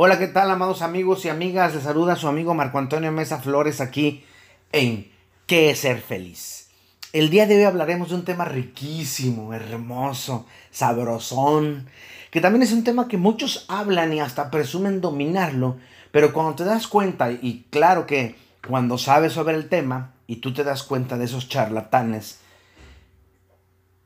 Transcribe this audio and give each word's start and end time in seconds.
Hola, 0.00 0.16
¿qué 0.16 0.28
tal, 0.28 0.48
amados 0.48 0.82
amigos 0.82 1.24
y 1.24 1.28
amigas? 1.28 1.74
Les 1.74 1.82
saluda 1.82 2.14
su 2.14 2.28
amigo 2.28 2.54
Marco 2.54 2.78
Antonio 2.78 3.10
Mesa 3.10 3.40
Flores 3.40 3.80
aquí 3.80 4.24
en 4.70 5.10
¿Qué 5.44 5.70
es 5.70 5.80
ser 5.80 6.00
feliz? 6.00 6.68
El 7.12 7.30
día 7.30 7.48
de 7.48 7.56
hoy 7.56 7.64
hablaremos 7.64 8.10
de 8.10 8.14
un 8.14 8.24
tema 8.24 8.44
riquísimo, 8.44 9.52
hermoso, 9.52 10.46
sabrosón, 10.70 11.88
que 12.30 12.40
también 12.40 12.62
es 12.62 12.70
un 12.70 12.84
tema 12.84 13.08
que 13.08 13.16
muchos 13.16 13.64
hablan 13.66 14.12
y 14.12 14.20
hasta 14.20 14.52
presumen 14.52 15.00
dominarlo, 15.00 15.78
pero 16.12 16.32
cuando 16.32 16.54
te 16.54 16.64
das 16.64 16.86
cuenta, 16.86 17.32
y 17.32 17.66
claro 17.68 18.06
que 18.06 18.36
cuando 18.68 18.98
sabes 18.98 19.32
sobre 19.32 19.56
el 19.56 19.68
tema 19.68 20.14
y 20.28 20.36
tú 20.36 20.54
te 20.54 20.62
das 20.62 20.84
cuenta 20.84 21.18
de 21.18 21.24
esos 21.24 21.48
charlatanes, 21.48 22.38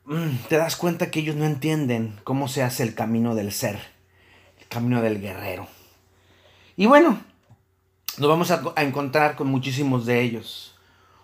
mm, 0.06 0.36
te 0.48 0.56
das 0.56 0.74
cuenta 0.76 1.10
que 1.10 1.20
ellos 1.20 1.36
no 1.36 1.44
entienden 1.44 2.18
cómo 2.24 2.48
se 2.48 2.62
hace 2.62 2.82
el 2.82 2.94
camino 2.94 3.34
del 3.34 3.52
ser, 3.52 3.78
el 4.58 4.66
camino 4.68 5.02
del 5.02 5.20
guerrero. 5.20 5.68
Y 6.82 6.86
bueno, 6.86 7.16
nos 8.18 8.28
vamos 8.28 8.50
a, 8.50 8.60
encontrar 8.78 9.36
con 9.36 9.46
muchísimos 9.46 10.04
de 10.04 10.20
ellos. 10.20 10.74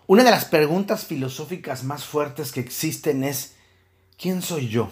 Una 0.07 0.23
de 0.23 0.31
las 0.31 0.45
preguntas 0.45 1.03
filosóficas 1.05 1.83
más 1.83 2.05
fuertes 2.05 2.53
que 2.53 2.61
existen 2.61 3.25
es, 3.25 3.57
¿quién 4.17 4.41
soy 4.41 4.69
yo? 4.69 4.89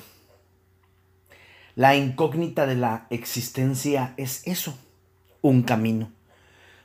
La 1.75 1.95
incógnita 1.95 2.65
de 2.65 2.75
la 2.75 3.07
existencia 3.11 4.13
es 4.17 4.45
eso, 4.45 4.77
un 5.41 5.63
camino. 5.63 6.11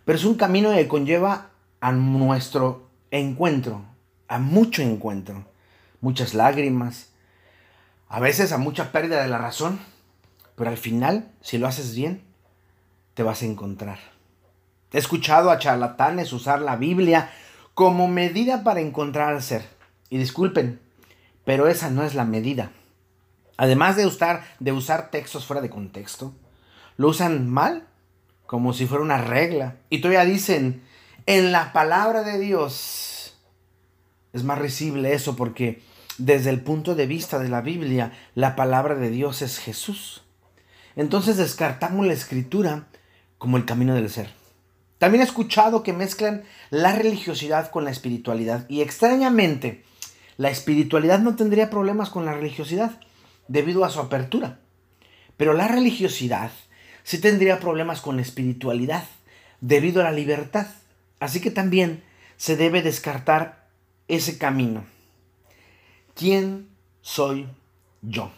Pero 0.04 0.16
es 0.16 0.24
un 0.24 0.36
camino 0.36 0.70
que 0.72 0.86
conlleva 0.86 1.50
a 1.80 1.90
nuestro 1.90 2.88
encuentro, 3.10 3.84
a 4.28 4.38
mucho 4.38 4.82
encuentro, 4.82 5.44
muchas 6.00 6.34
lágrimas, 6.34 7.08
a 8.08 8.20
veces 8.20 8.52
a 8.52 8.58
mucha 8.58 8.92
pérdida 8.92 9.20
de 9.24 9.28
la 9.28 9.38
razón, 9.38 9.80
pero 10.54 10.70
al 10.70 10.78
final, 10.78 11.32
si 11.40 11.58
lo 11.58 11.66
haces 11.66 11.96
bien, 11.96 12.30
te 13.14 13.22
vas 13.22 13.42
a 13.42 13.46
encontrar. 13.46 13.98
He 14.92 14.98
escuchado 14.98 15.50
a 15.50 15.58
charlatanes 15.58 16.32
usar 16.32 16.60
la 16.60 16.76
Biblia 16.76 17.30
como 17.74 18.08
medida 18.08 18.62
para 18.62 18.80
encontrar 18.80 19.32
al 19.32 19.42
ser. 19.42 19.64
Y 20.10 20.18
disculpen, 20.18 20.80
pero 21.44 21.66
esa 21.68 21.90
no 21.90 22.04
es 22.04 22.14
la 22.14 22.24
medida. 22.24 22.70
Además 23.56 23.96
de 23.96 24.06
usar, 24.06 24.44
de 24.60 24.72
usar 24.72 25.10
textos 25.10 25.46
fuera 25.46 25.62
de 25.62 25.70
contexto, 25.70 26.34
lo 26.96 27.08
usan 27.08 27.48
mal, 27.48 27.86
como 28.46 28.72
si 28.74 28.86
fuera 28.86 29.04
una 29.04 29.18
regla. 29.18 29.76
Y 29.88 30.00
todavía 30.00 30.24
dicen, 30.24 30.82
en 31.26 31.52
la 31.52 31.72
palabra 31.72 32.22
de 32.22 32.38
Dios. 32.38 33.34
Es 34.32 34.44
más 34.44 34.58
risible 34.58 35.12
eso 35.12 35.36
porque 35.36 35.82
desde 36.18 36.50
el 36.50 36.62
punto 36.62 36.94
de 36.94 37.06
vista 37.06 37.38
de 37.38 37.48
la 37.48 37.60
Biblia, 37.60 38.12
la 38.34 38.56
palabra 38.56 38.94
de 38.94 39.10
Dios 39.10 39.42
es 39.42 39.58
Jesús. 39.58 40.22
Entonces 40.96 41.36
descartamos 41.36 42.06
la 42.06 42.12
escritura 42.12 42.88
como 43.42 43.56
el 43.56 43.64
camino 43.64 43.96
del 43.96 44.08
ser. 44.08 44.28
También 44.98 45.20
he 45.20 45.24
escuchado 45.24 45.82
que 45.82 45.92
mezclan 45.92 46.44
la 46.70 46.92
religiosidad 46.92 47.72
con 47.72 47.84
la 47.84 47.90
espiritualidad 47.90 48.66
y 48.68 48.82
extrañamente 48.82 49.82
la 50.36 50.48
espiritualidad 50.48 51.18
no 51.18 51.34
tendría 51.34 51.68
problemas 51.68 52.08
con 52.08 52.24
la 52.24 52.34
religiosidad 52.34 53.00
debido 53.48 53.84
a 53.84 53.90
su 53.90 53.98
apertura. 53.98 54.60
Pero 55.36 55.54
la 55.54 55.66
religiosidad 55.66 56.52
sí 57.02 57.18
tendría 57.18 57.58
problemas 57.58 58.00
con 58.00 58.14
la 58.14 58.22
espiritualidad 58.22 59.02
debido 59.60 60.02
a 60.02 60.04
la 60.04 60.12
libertad. 60.12 60.68
Así 61.18 61.40
que 61.40 61.50
también 61.50 62.04
se 62.36 62.56
debe 62.56 62.80
descartar 62.80 63.66
ese 64.06 64.38
camino. 64.38 64.84
¿Quién 66.14 66.68
soy 67.00 67.48
yo? 68.02 68.30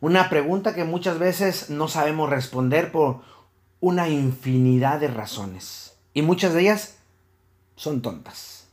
Una 0.00 0.30
pregunta 0.30 0.74
que 0.74 0.84
muchas 0.84 1.18
veces 1.18 1.68
no 1.68 1.86
sabemos 1.88 2.30
responder 2.30 2.90
por 2.90 3.33
una 3.84 4.08
infinidad 4.08 4.98
de 4.98 5.08
razones. 5.08 5.94
Y 6.14 6.22
muchas 6.22 6.54
de 6.54 6.62
ellas 6.62 6.96
son 7.76 8.00
tontas. 8.00 8.66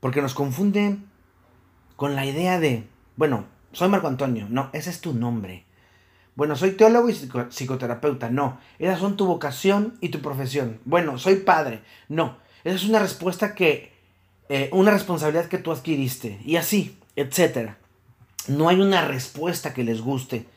Porque 0.00 0.20
nos 0.20 0.34
confunden 0.34 1.08
con 1.94 2.16
la 2.16 2.26
idea 2.26 2.58
de, 2.58 2.88
bueno, 3.14 3.44
soy 3.70 3.88
Marco 3.88 4.08
Antonio. 4.08 4.48
No, 4.50 4.68
ese 4.72 4.90
es 4.90 5.00
tu 5.00 5.14
nombre. 5.14 5.64
Bueno, 6.34 6.56
soy 6.56 6.72
teólogo 6.72 7.08
y 7.08 7.14
psicoterapeuta. 7.50 8.30
No, 8.30 8.58
esas 8.80 8.98
son 8.98 9.16
tu 9.16 9.26
vocación 9.26 9.96
y 10.00 10.08
tu 10.08 10.20
profesión. 10.20 10.80
Bueno, 10.84 11.18
soy 11.18 11.36
padre. 11.36 11.84
No, 12.08 12.38
esa 12.64 12.74
es 12.74 12.84
una 12.84 12.98
respuesta 12.98 13.54
que, 13.54 13.92
eh, 14.48 14.70
una 14.72 14.90
responsabilidad 14.90 15.46
que 15.46 15.58
tú 15.58 15.70
adquiriste. 15.70 16.40
Y 16.44 16.56
así, 16.56 16.98
etcétera. 17.14 17.78
No 18.48 18.68
hay 18.68 18.80
una 18.80 19.06
respuesta 19.06 19.72
que 19.72 19.84
les 19.84 20.00
guste. 20.00 20.48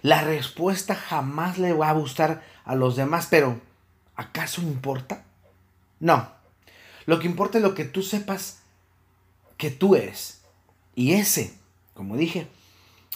La 0.00 0.22
respuesta 0.22 0.94
jamás 0.94 1.58
le 1.58 1.72
va 1.72 1.90
a 1.90 1.94
gustar 1.94 2.51
a 2.64 2.74
los 2.74 2.96
demás, 2.96 3.28
pero 3.30 3.60
¿acaso 4.16 4.62
importa? 4.62 5.24
No. 6.00 6.28
Lo 7.06 7.18
que 7.18 7.26
importa 7.26 7.58
es 7.58 7.64
lo 7.64 7.74
que 7.74 7.84
tú 7.84 8.02
sepas 8.02 8.62
que 9.56 9.70
tú 9.70 9.94
eres. 9.96 10.42
Y 10.94 11.12
ese, 11.12 11.54
como 11.94 12.16
dije, 12.16 12.48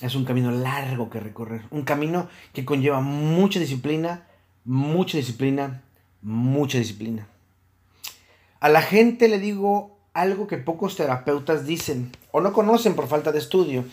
es 0.01 0.15
un 0.15 0.25
camino 0.25 0.51
largo 0.51 1.11
que 1.11 1.21
recorrer. 1.21 1.63
Un 1.71 1.83
camino 1.83 2.29
que 2.53 2.65
conlleva 2.65 3.01
mucha 3.01 3.59
disciplina, 3.59 4.27
mucha 4.65 5.19
disciplina, 5.19 5.83
mucha 6.23 6.79
disciplina. 6.79 7.27
A 8.61 8.69
la 8.69 8.83
gente 8.83 9.29
le 9.29 9.39
digo 9.39 9.99
algo 10.13 10.47
que 10.47 10.57
pocos 10.57 10.97
terapeutas 10.97 11.67
dicen 11.67 12.11
o 12.33 12.41
no 12.41 12.53
conocen 12.53 12.95
por 12.95 13.09
falta 13.09 13.33
de 13.33 13.39
estudio. 13.39 13.85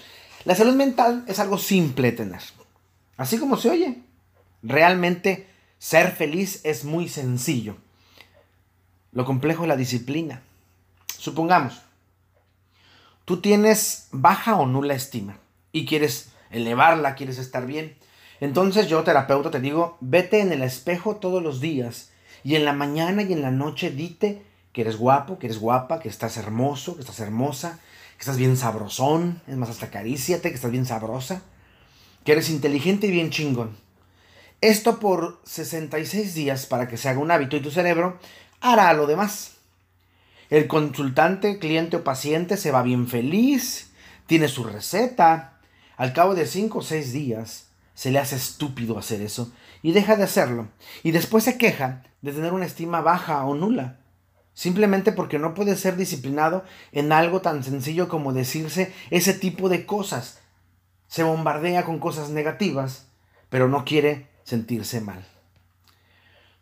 La 0.46 0.56
salud 0.56 0.76
mental 0.76 1.24
es 1.28 1.40
algo 1.40 1.58
simple 1.58 2.12
de 2.12 2.18
tener. 2.18 2.42
Así 3.18 3.38
como 3.38 3.58
se 3.58 3.70
oye. 3.70 4.03
Realmente 4.64 5.48
ser 5.78 6.12
feliz 6.12 6.62
es 6.64 6.86
muy 6.86 7.08
sencillo. 7.08 7.78
Lo 9.12 9.26
complejo 9.26 9.64
es 9.64 9.68
la 9.68 9.76
disciplina. 9.76 10.42
Supongamos, 11.18 11.82
tú 13.26 13.42
tienes 13.42 14.08
baja 14.12 14.56
o 14.56 14.66
nula 14.66 14.96
estima 14.96 15.38
y 15.72 15.86
quieres 15.86 16.32
elevarla, 16.50 17.16
quieres 17.16 17.38
estar 17.38 17.66
bien. 17.66 17.96
Entonces 18.40 18.88
yo, 18.88 19.04
terapeuta, 19.04 19.52
te 19.52 19.60
digo, 19.60 19.98
vete 20.02 20.40
en 20.40 20.52
el 20.52 20.64
espejo 20.64 21.18
todos 21.18 21.44
los 21.44 21.62
días 21.62 22.12
y 22.44 22.56
en 22.56 22.66
la 22.66 22.74
mañana 22.74 23.22
y 23.22 23.32
en 23.32 23.42
la 23.42 23.52
noche 23.52 23.92
dite 23.92 24.44
que 24.74 24.82
eres 24.82 24.98
guapo, 24.98 25.38
que 25.38 25.46
eres 25.46 25.60
guapa, 25.60 26.00
que 26.00 26.10
estás 26.10 26.38
hermoso, 26.38 26.96
que 26.96 27.02
estás 27.02 27.20
hermosa, 27.20 27.80
que 28.16 28.22
estás 28.22 28.38
bien 28.38 28.58
sabrosón, 28.58 29.42
es 29.48 29.56
más, 29.56 29.70
hasta 29.70 29.86
acaríciate, 29.86 30.50
que 30.50 30.56
estás 30.56 30.72
bien 30.72 30.86
sabrosa 30.86 31.44
que 32.24 32.32
eres 32.32 32.50
inteligente 32.50 33.08
y 33.08 33.12
bien 33.12 33.30
chingón. 33.30 33.76
Esto 34.64 34.98
por 34.98 35.42
66 35.44 36.36
días 36.36 36.68
para 36.68 36.88
que 36.88 36.96
se 36.96 37.10
haga 37.10 37.20
un 37.20 37.32
hábito 37.32 37.58
y 37.58 37.62
tu 37.62 37.70
cerebro 37.70 38.18
hará 38.62 38.94
lo 38.94 39.08
demás. 39.08 39.58
El 40.50 40.68
consultante, 40.68 41.60
cliente 41.60 41.98
o 41.98 42.06
paciente 42.06 42.56
se 42.56 42.72
va 42.72 42.82
bien 42.82 43.10
feliz, 43.10 43.92
tiene 44.26 44.48
su 44.48 44.64
receta. 44.64 45.60
Al 45.98 46.14
cabo 46.14 46.34
de 46.34 46.48
5 46.48 46.80
o 46.80 46.82
6 46.82 47.12
días 47.12 47.72
se 47.94 48.10
le 48.10 48.20
hace 48.20 48.38
estúpido 48.38 48.98
hacer 48.98 49.22
eso 49.22 49.52
y 49.82 49.92
deja 49.92 50.16
de 50.16 50.24
hacerlo. 50.24 50.70
Y 51.04 51.12
después 51.12 51.44
se 51.44 51.58
queja 51.58 52.04
de 52.22 52.32
tener 52.32 52.54
una 52.54 52.66
estima 52.66 53.02
baja 53.02 53.44
o 53.44 53.56
nula. 53.56 53.98
Simplemente 54.54 55.12
porque 55.12 55.40
no 55.40 55.56
puede 55.56 55.76
ser 55.76 55.98
disciplinado 55.98 56.64
en 56.94 57.12
algo 57.12 57.42
tan 57.42 57.66
sencillo 57.66 58.08
como 58.08 58.32
decirse 58.32 58.94
ese 59.10 59.34
tipo 59.34 59.68
de 59.68 59.86
cosas 59.86 60.40
se 61.10 61.24
bombardea 61.24 61.84
con 61.84 62.00
cosas 62.00 62.30
negativas, 62.30 63.08
pero 63.50 63.68
no 63.68 63.84
quiere 63.84 64.32
sentirse 64.44 65.02
mal. 65.02 65.26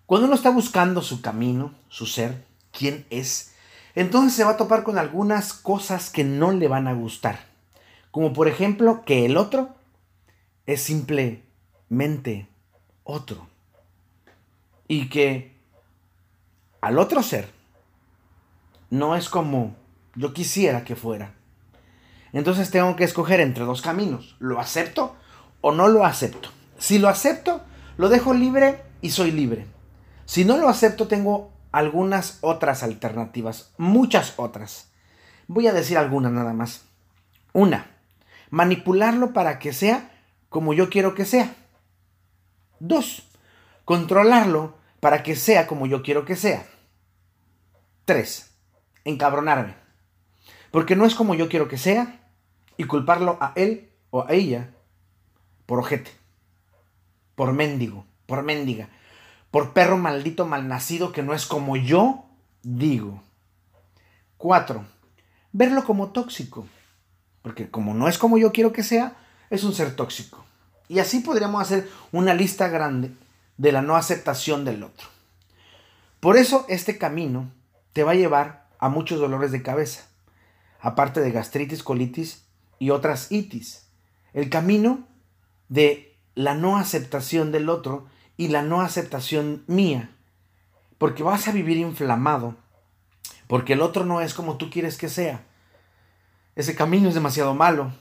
Cuando 0.06 0.28
uno 0.28 0.36
está 0.36 0.50
buscando 0.50 1.02
su 1.02 1.22
camino, 1.22 1.74
su 1.90 2.06
ser, 2.06 2.46
quién 2.72 3.06
es, 3.09 3.53
entonces 3.96 4.34
se 4.34 4.44
va 4.44 4.52
a 4.52 4.58
topar 4.58 4.84
con 4.84 4.97
algunas 4.97 5.53
cosas 5.53 6.09
que 6.09 6.24
no 6.24 6.52
le 6.52 6.68
van 6.68 6.88
a 6.88 6.94
gustar. 6.94 7.40
Como 8.12 8.34
por 8.34 8.47
ejemplo 8.47 9.03
que 9.06 9.25
el 9.25 9.38
otro 9.38 9.75
es 10.66 10.81
simplemente 10.81 12.47
otro. 13.03 13.47
Y 14.88 15.10
que 15.10 15.56
al 16.81 17.00
otro 17.00 17.24
ser 17.24 17.50
no 18.89 19.16
es 19.16 19.30
como 19.30 19.75
yo 20.16 20.34
quisiera 20.34 20.84
que 20.84 20.95
fuera. 20.95 21.34
Entonces 22.34 22.72
tengo 22.72 22.95
que 22.95 23.04
escoger 23.04 23.39
entre 23.39 23.63
dos 23.63 23.81
caminos. 23.81 24.36
¿Lo 24.39 24.60
acepto 24.60 25.16
o 25.62 25.72
no 25.72 25.88
lo 25.88 26.06
acepto? 26.06 26.50
Si 26.77 27.00
lo 27.00 27.10
acepto, 27.10 27.62
lo 27.97 28.09
dejo 28.09 28.33
libre 28.33 28.81
y 29.01 29.11
soy 29.11 29.31
libre. 29.31 29.65
Si 30.25 30.45
no 30.45 30.57
lo 30.57 30.69
acepto, 30.69 31.07
tengo 31.07 31.51
algunas 31.71 32.39
otras 32.41 32.83
alternativas, 32.83 33.73
muchas 33.77 34.33
otras. 34.38 34.89
Voy 35.47 35.67
a 35.67 35.73
decir 35.73 35.97
algunas 35.97 36.31
nada 36.31 36.53
más. 36.53 36.83
Una, 37.53 37.91
manipularlo 38.49 39.33
para 39.33 39.59
que 39.59 39.73
sea 39.73 40.11
como 40.49 40.73
yo 40.73 40.89
quiero 40.89 41.15
que 41.15 41.25
sea. 41.25 41.55
Dos, 42.79 43.27
controlarlo 43.85 44.75
para 44.99 45.23
que 45.23 45.35
sea 45.35 45.67
como 45.67 45.88
yo 45.88 46.03
quiero 46.03 46.25
que 46.25 46.35
sea. 46.35 46.65
Tres, 48.05 48.51
encabronarme. 49.03 49.75
Porque 50.71 50.95
no 50.95 51.05
es 51.05 51.15
como 51.15 51.35
yo 51.35 51.49
quiero 51.49 51.67
que 51.67 51.77
sea 51.77 52.21
y 52.77 52.85
culparlo 52.85 53.38
a 53.41 53.53
él 53.55 53.89
o 54.09 54.25
a 54.25 54.31
ella 54.31 54.69
por 55.65 55.79
ojete, 55.79 56.11
por 57.41 57.53
mendigo, 57.53 58.05
por 58.27 58.43
mendiga, 58.43 58.89
por 59.49 59.73
perro 59.73 59.97
maldito 59.97 60.45
malnacido 60.45 61.11
que 61.11 61.23
no 61.23 61.33
es 61.33 61.47
como 61.47 61.75
yo 61.75 62.25
digo. 62.61 63.23
4. 64.38 64.85
Verlo 65.51 65.83
como 65.83 66.11
tóxico. 66.11 66.67
Porque 67.41 67.71
como 67.71 67.95
no 67.95 68.07
es 68.07 68.19
como 68.19 68.38
yo 68.38 68.51
quiero 68.51 68.71
que 68.71 68.83
sea, 68.83 69.15
es 69.49 69.63
un 69.63 69.73
ser 69.73 69.95
tóxico. 69.95 70.45
Y 70.88 70.99
así 70.99 71.21
podríamos 71.21 71.63
hacer 71.63 71.89
una 72.11 72.35
lista 72.35 72.67
grande 72.67 73.09
de 73.57 73.71
la 73.71 73.81
no 73.81 73.95
aceptación 73.95 74.63
del 74.63 74.83
otro. 74.83 75.07
Por 76.19 76.38
eso 76.38 76.67
este 76.69 76.99
camino 76.99 77.51
te 77.93 78.03
va 78.03 78.11
a 78.11 78.21
llevar 78.21 78.67
a 78.77 78.88
muchos 78.89 79.19
dolores 79.19 79.51
de 79.51 79.63
cabeza, 79.63 80.03
aparte 80.79 81.21
de 81.21 81.31
gastritis, 81.31 81.81
colitis 81.81 82.43
y 82.77 82.91
otras 82.91 83.31
itis. 83.31 83.88
El 84.31 84.51
camino 84.51 85.07
de 85.69 86.11
la 86.36 86.56
no 86.56 86.78
aceptación 86.78 87.51
del 87.51 87.69
otro 87.69 88.07
y 88.38 88.50
la 88.50 88.62
no 88.62 88.81
aceptación 88.81 89.63
mía. 89.68 90.16
Porque 90.98 91.24
vas 91.24 91.48
a 91.48 91.51
vivir 91.51 91.78
inflamado, 91.78 92.56
porque 93.48 93.74
el 93.74 93.81
otro 93.81 94.06
no 94.06 94.22
es 94.22 94.33
como 94.33 94.57
tú 94.57 94.69
quieres 94.69 94.98
que 94.98 95.10
sea. 95.10 95.45
Ese 96.56 96.75
camino 96.75 97.10
es 97.10 97.16
demasiado 97.16 97.54
malo. 97.54 97.94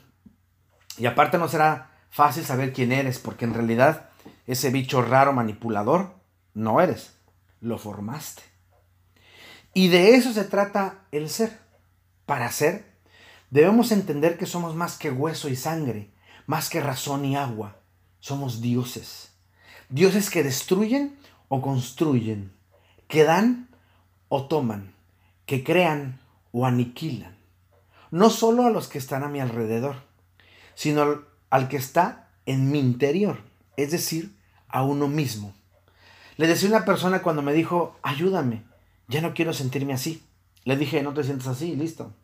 Y 0.99 1.07
aparte 1.07 1.39
no 1.39 1.49
será 1.49 1.91
fácil 2.11 2.45
saber 2.45 2.73
quién 2.73 2.93
eres, 2.93 3.19
porque 3.19 3.45
en 3.45 3.55
realidad 3.55 4.11
ese 4.47 4.71
bicho 4.71 5.03
raro 5.03 5.33
manipulador 5.33 6.15
no 6.55 6.81
eres 6.81 7.21
lo 7.61 7.79
formaste. 7.79 8.43
Y 9.75 9.89
de 9.89 10.15
eso 10.17 10.33
se 10.33 10.45
trata 10.45 11.07
el 11.13 11.29
ser. 11.29 11.59
Para 12.27 12.51
ser, 12.51 12.85
debemos 13.51 13.93
entender 13.93 14.39
que 14.39 14.47
somos 14.47 14.75
más 14.75 14.97
que 14.97 15.11
hueso 15.11 15.49
y 15.49 15.57
sangre, 15.57 16.13
más 16.47 16.71
que 16.71 16.81
razón 16.81 17.25
y 17.25 17.37
agua. 17.37 17.77
Somos 18.21 18.61
dioses. 18.61 19.33
Dioses 19.89 20.31
que 20.31 20.43
destruyen 20.43 21.19
o 21.49 21.61
construyen, 21.61 22.53
que 23.09 23.25
dan 23.25 23.69
o 24.29 24.47
toman, 24.47 24.95
que 25.47 25.65
crean 25.65 26.21
o 26.53 26.65
aniquilan. 26.65 27.37
No 28.11 28.31
solo 28.31 28.67
a 28.67 28.71
los 28.71 28.89
que 28.89 28.99
están 28.99 29.25
a 29.25 29.29
mi 29.29 29.41
alrededor, 29.41 29.97
sino 30.75 31.25
al 31.51 31.69
que 31.69 31.77
está 31.77 32.29
en 32.47 32.71
mi 32.71 32.79
interior, 32.79 33.41
es 33.77 33.91
decir, 33.91 34.37
a 34.69 34.83
uno 34.83 35.09
mismo. 35.09 35.55
Le 36.37 36.47
decía 36.47 36.69
una 36.69 36.85
persona 36.85 37.23
cuando 37.23 37.43
me 37.43 37.53
dijo, 37.53 37.99
ayúdame, 38.03 38.63
ya 39.09 39.21
no 39.21 39.35
quiero 39.35 39.53
sentirme 39.53 39.93
así. 39.93 40.25
Le 40.65 40.77
dije, 40.77 41.03
no 41.03 41.13
te 41.13 41.25
sientas 41.25 41.49
así, 41.49 41.75
listo. 41.77 42.15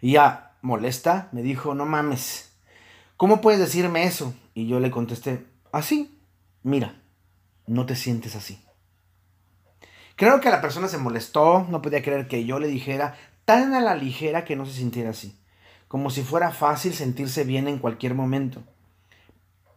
Y 0.00 0.12
ya, 0.12 0.56
molesta, 0.62 1.28
me 1.32 1.42
dijo, 1.42 1.74
no 1.74 1.86
mames, 1.86 2.53
¿cómo 3.16 3.40
puedes 3.40 3.60
decirme 3.60 4.04
eso? 4.04 4.34
Y 4.54 4.66
yo 4.66 4.80
le 4.80 4.90
contesté, 4.90 5.46
así, 5.72 6.18
mira, 6.62 7.00
no 7.66 7.86
te 7.86 7.96
sientes 7.96 8.36
así. 8.36 8.62
Creo 10.16 10.40
que 10.40 10.50
la 10.50 10.60
persona 10.60 10.88
se 10.88 10.98
molestó, 10.98 11.66
no 11.68 11.82
podía 11.82 12.02
creer 12.02 12.28
que 12.28 12.44
yo 12.44 12.58
le 12.58 12.68
dijera 12.68 13.16
tan 13.44 13.74
a 13.74 13.80
la 13.80 13.94
ligera 13.94 14.44
que 14.44 14.56
no 14.56 14.64
se 14.64 14.72
sintiera 14.72 15.10
así, 15.10 15.36
como 15.88 16.10
si 16.10 16.22
fuera 16.22 16.52
fácil 16.52 16.94
sentirse 16.94 17.44
bien 17.44 17.68
en 17.68 17.78
cualquier 17.78 18.14
momento. 18.14 18.62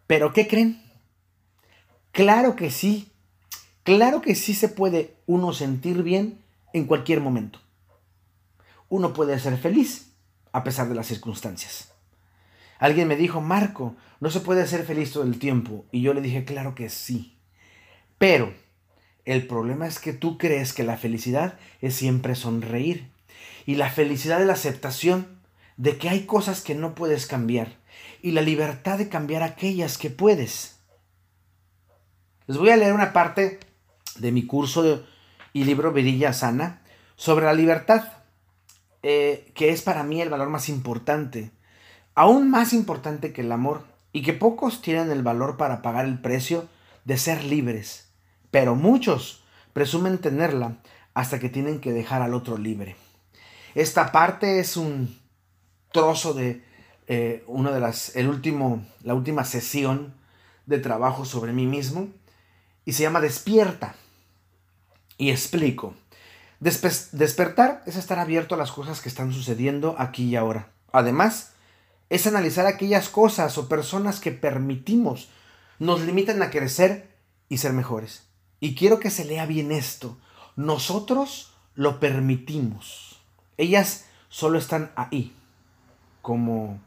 Pero 0.06 0.32
¿qué 0.34 0.48
creen? 0.48 0.82
Claro 2.12 2.56
que 2.56 2.72
sí, 2.72 3.12
Claro 3.88 4.22
que 4.22 4.36
sí 4.36 4.54
se 4.54 4.68
puede 4.68 5.16
uno 5.28 5.54
sentir 5.54 6.04
bien 6.04 6.44
en 6.74 6.88
cualquier 6.88 7.22
momento. 7.22 7.62
Uno 8.90 9.14
puede 9.14 9.40
ser 9.40 9.58
feliz 9.58 10.12
a 10.52 10.66
pesar 10.66 10.90
de 10.90 10.96
las 10.96 11.08
circunstancias. 11.08 11.94
Alguien 12.80 13.08
me 13.08 13.16
dijo, 13.16 13.42
Marco, 13.42 13.96
no 14.20 14.30
se 14.30 14.40
puede 14.40 14.68
ser 14.68 14.84
feliz 14.84 15.12
todo 15.12 15.24
el 15.24 15.40
tiempo. 15.40 15.86
Y 15.92 16.02
yo 16.02 16.14
le 16.14 16.22
dije, 16.22 16.46
claro 16.46 16.76
que 16.76 16.90
sí. 16.90 17.38
Pero 18.18 18.54
el 19.26 19.48
problema 19.48 19.88
es 19.88 20.00
que 20.00 20.14
tú 20.14 20.38
crees 20.38 20.74
que 20.74 20.84
la 20.84 20.98
felicidad 20.98 21.60
es 21.82 21.96
siempre 21.96 22.36
sonreír. 22.36 23.12
Y 23.66 23.76
la 23.76 23.90
felicidad 23.90 24.42
es 24.42 24.48
la 24.48 24.54
aceptación 24.54 25.28
de 25.76 25.98
que 25.98 26.10
hay 26.10 26.26
cosas 26.26 26.62
que 26.62 26.76
no 26.76 26.96
puedes 26.96 27.28
cambiar. 27.28 27.78
Y 28.22 28.32
la 28.32 28.42
libertad 28.42 28.98
de 28.98 29.10
cambiar 29.10 29.44
aquellas 29.44 29.98
que 29.98 30.10
puedes. 30.10 30.80
Les 32.48 32.58
voy 32.58 32.70
a 32.70 32.78
leer 32.78 32.94
una 32.94 33.14
parte 33.14 33.60
de 34.20 34.32
mi 34.32 34.46
curso 34.46 35.04
y 35.54 35.64
libro 35.64 35.92
Virilla 35.92 36.34
Sana 36.34 36.82
sobre 37.16 37.46
la 37.46 37.54
libertad, 37.54 38.14
eh, 39.04 39.52
que 39.54 39.70
es 39.70 39.82
para 39.82 40.04
mí 40.04 40.22
el 40.22 40.30
valor 40.30 40.50
más 40.50 40.70
importante, 40.70 41.52
aún 42.18 42.50
más 42.50 42.74
importante 42.74 43.32
que 43.32 43.42
el 43.42 43.52
amor, 43.52 43.84
y 44.12 44.24
que 44.24 44.34
pocos 44.34 44.82
tienen 44.82 45.12
el 45.12 45.22
valor 45.22 45.56
para 45.56 45.84
pagar 45.84 46.06
el 46.06 46.20
precio 46.20 46.68
de 47.06 47.16
ser 47.16 47.44
libres, 47.44 48.10
pero 48.50 48.74
muchos 48.74 49.44
presumen 49.72 50.18
tenerla 50.18 50.78
hasta 51.14 51.38
que 51.38 51.50
tienen 51.50 51.80
que 51.80 51.94
dejar 51.94 52.24
al 52.24 52.34
otro 52.34 52.58
libre. 52.58 52.96
Esta 53.76 54.12
parte 54.12 54.60
es 54.60 54.78
un 54.78 55.16
trozo 55.92 56.34
de 56.34 56.64
eh, 57.06 57.44
una 57.46 57.72
de 57.72 57.80
las, 57.80 58.16
el 58.16 58.28
último, 58.30 58.84
la 59.04 59.14
última 59.14 59.44
sesión 59.44 60.16
de 60.66 60.80
trabajo 60.80 61.24
sobre 61.24 61.54
mí 61.54 61.68
mismo 61.68 62.08
y 62.84 62.94
se 62.94 63.04
llama 63.04 63.22
Despierta. 63.22 63.94
Y 65.20 65.30
explico. 65.30 65.94
despertar 66.60 67.84
es 67.86 67.96
estar 67.96 68.18
abierto 68.18 68.56
a 68.56 68.58
las 68.58 68.72
cosas 68.72 69.02
que 69.02 69.10
están 69.10 69.32
sucediendo 69.32 69.96
aquí 70.00 70.24
y 70.24 70.36
ahora. 70.36 70.72
Además, 70.92 71.54
es 72.10 72.28
analizar 72.28 72.66
aquellas 72.66 73.10
cosas 73.10 73.58
o 73.58 73.68
personas 73.68 74.20
que 74.20 74.32
permitimos 74.32 75.30
nos 75.80 76.02
limitan 76.02 76.42
a 76.42 76.50
crecer 76.50 77.16
y 77.50 77.58
ser 77.58 77.74
mejores. 77.74 78.28
Y 78.60 78.76
quiero 78.76 79.00
que 79.00 79.10
se 79.10 79.26
lea 79.26 79.46
bien 79.46 79.72
esto. 79.72 80.18
Nosotros 80.56 81.54
lo 81.76 82.00
permitimos. 82.00 83.22
Ellas 83.58 84.06
solo 84.30 84.58
están 84.58 84.92
ahí. 84.96 85.36
Como, 86.22 86.80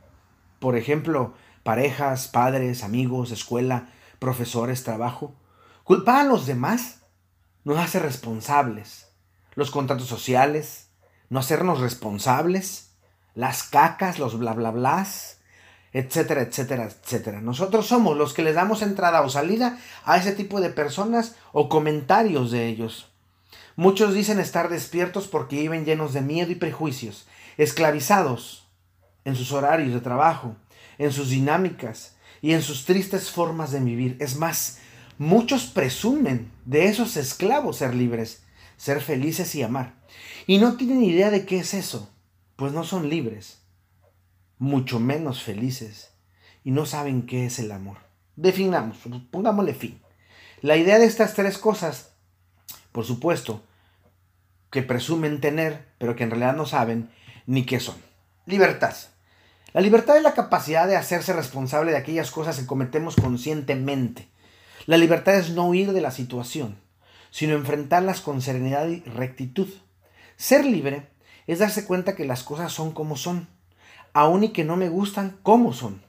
por 0.58 0.76
ejemplo, 0.76 1.34
parejas, 1.62 2.28
padres, 2.28 2.82
amigos, 2.82 3.30
escuela, 3.30 3.88
profesores, 4.18 4.82
trabajo. 4.82 5.34
Culpar 5.84 6.20
a 6.20 6.28
los 6.28 6.46
demás 6.46 7.02
nos 7.64 7.78
hace 7.78 7.98
responsables. 7.98 9.08
Los 9.54 9.70
contratos 9.70 10.08
sociales, 10.08 10.88
no 11.28 11.38
hacernos 11.38 11.80
responsables, 11.80 12.89
las 13.34 13.62
cacas, 13.62 14.18
los 14.18 14.38
bla 14.38 14.52
bla 14.52 14.70
blas, 14.70 15.38
etcétera, 15.92 16.42
etcétera, 16.42 16.84
etcétera. 16.84 17.40
Nosotros 17.40 17.86
somos 17.86 18.16
los 18.16 18.32
que 18.32 18.42
les 18.42 18.54
damos 18.54 18.82
entrada 18.82 19.22
o 19.22 19.28
salida 19.28 19.78
a 20.04 20.16
ese 20.16 20.32
tipo 20.32 20.60
de 20.60 20.70
personas 20.70 21.36
o 21.52 21.68
comentarios 21.68 22.50
de 22.50 22.68
ellos. 22.68 23.10
Muchos 23.76 24.14
dicen 24.14 24.40
estar 24.40 24.68
despiertos 24.68 25.26
porque 25.26 25.60
viven 25.60 25.84
llenos 25.84 26.12
de 26.12 26.20
miedo 26.20 26.50
y 26.52 26.56
prejuicios, 26.56 27.26
esclavizados 27.56 28.68
en 29.24 29.36
sus 29.36 29.52
horarios 29.52 29.94
de 29.94 30.00
trabajo, 30.00 30.56
en 30.98 31.12
sus 31.12 31.30
dinámicas 31.30 32.16
y 32.42 32.52
en 32.52 32.62
sus 32.62 32.84
tristes 32.84 33.30
formas 33.30 33.70
de 33.70 33.80
vivir. 33.80 34.16
Es 34.20 34.36
más, 34.36 34.80
Muchos 35.20 35.66
presumen 35.66 36.50
de 36.64 36.86
esos 36.86 37.18
esclavos 37.18 37.76
ser 37.76 37.94
libres, 37.94 38.42
ser 38.78 39.02
felices 39.02 39.54
y 39.54 39.62
amar. 39.62 39.92
Y 40.46 40.56
no 40.56 40.78
tienen 40.78 41.04
idea 41.04 41.28
de 41.28 41.44
qué 41.44 41.58
es 41.58 41.74
eso, 41.74 42.08
pues 42.60 42.72
no 42.72 42.84
son 42.84 43.08
libres, 43.08 43.62
mucho 44.58 45.00
menos 45.00 45.42
felices, 45.42 46.12
y 46.62 46.70
no 46.70 46.86
saben 46.86 47.26
qué 47.26 47.46
es 47.46 47.58
el 47.58 47.72
amor. 47.72 47.96
Definamos, 48.36 48.98
pongámosle 49.32 49.74
fin. 49.74 50.00
La 50.62 50.76
idea 50.76 50.98
de 50.98 51.06
estas 51.06 51.34
tres 51.34 51.58
cosas, 51.58 52.12
por 52.92 53.04
supuesto, 53.04 53.64
que 54.70 54.82
presumen 54.82 55.40
tener, 55.40 55.88
pero 55.98 56.14
que 56.14 56.22
en 56.22 56.30
realidad 56.30 56.54
no 56.54 56.66
saben 56.66 57.10
ni 57.46 57.64
qué 57.66 57.80
son. 57.80 57.96
Libertad. 58.46 58.94
La 59.72 59.80
libertad 59.80 60.16
es 60.18 60.22
la 60.22 60.34
capacidad 60.34 60.86
de 60.86 60.96
hacerse 60.96 61.32
responsable 61.32 61.90
de 61.90 61.98
aquellas 61.98 62.30
cosas 62.30 62.58
que 62.58 62.66
cometemos 62.66 63.16
conscientemente 63.16 64.28
la 64.86 64.96
libertad 64.96 65.36
es 65.36 65.50
no 65.50 65.68
huir 65.68 65.92
de 65.92 66.00
la 66.00 66.10
situación, 66.10 66.76
sino 67.30 67.54
enfrentarlas 67.54 68.20
con 68.20 68.40
serenidad 68.40 68.88
y 68.88 69.00
rectitud. 69.00 69.68
Ser 70.36 70.64
libre 70.64 71.06
es 71.46 71.58
darse 71.58 71.84
cuenta 71.84 72.16
que 72.16 72.24
las 72.24 72.42
cosas 72.42 72.72
son 72.72 72.92
como 72.92 73.16
son, 73.16 73.48
aun 74.12 74.44
y 74.44 74.48
que 74.50 74.64
no 74.64 74.76
me 74.76 74.88
gustan 74.88 75.38
como 75.42 75.72
son. 75.72 76.02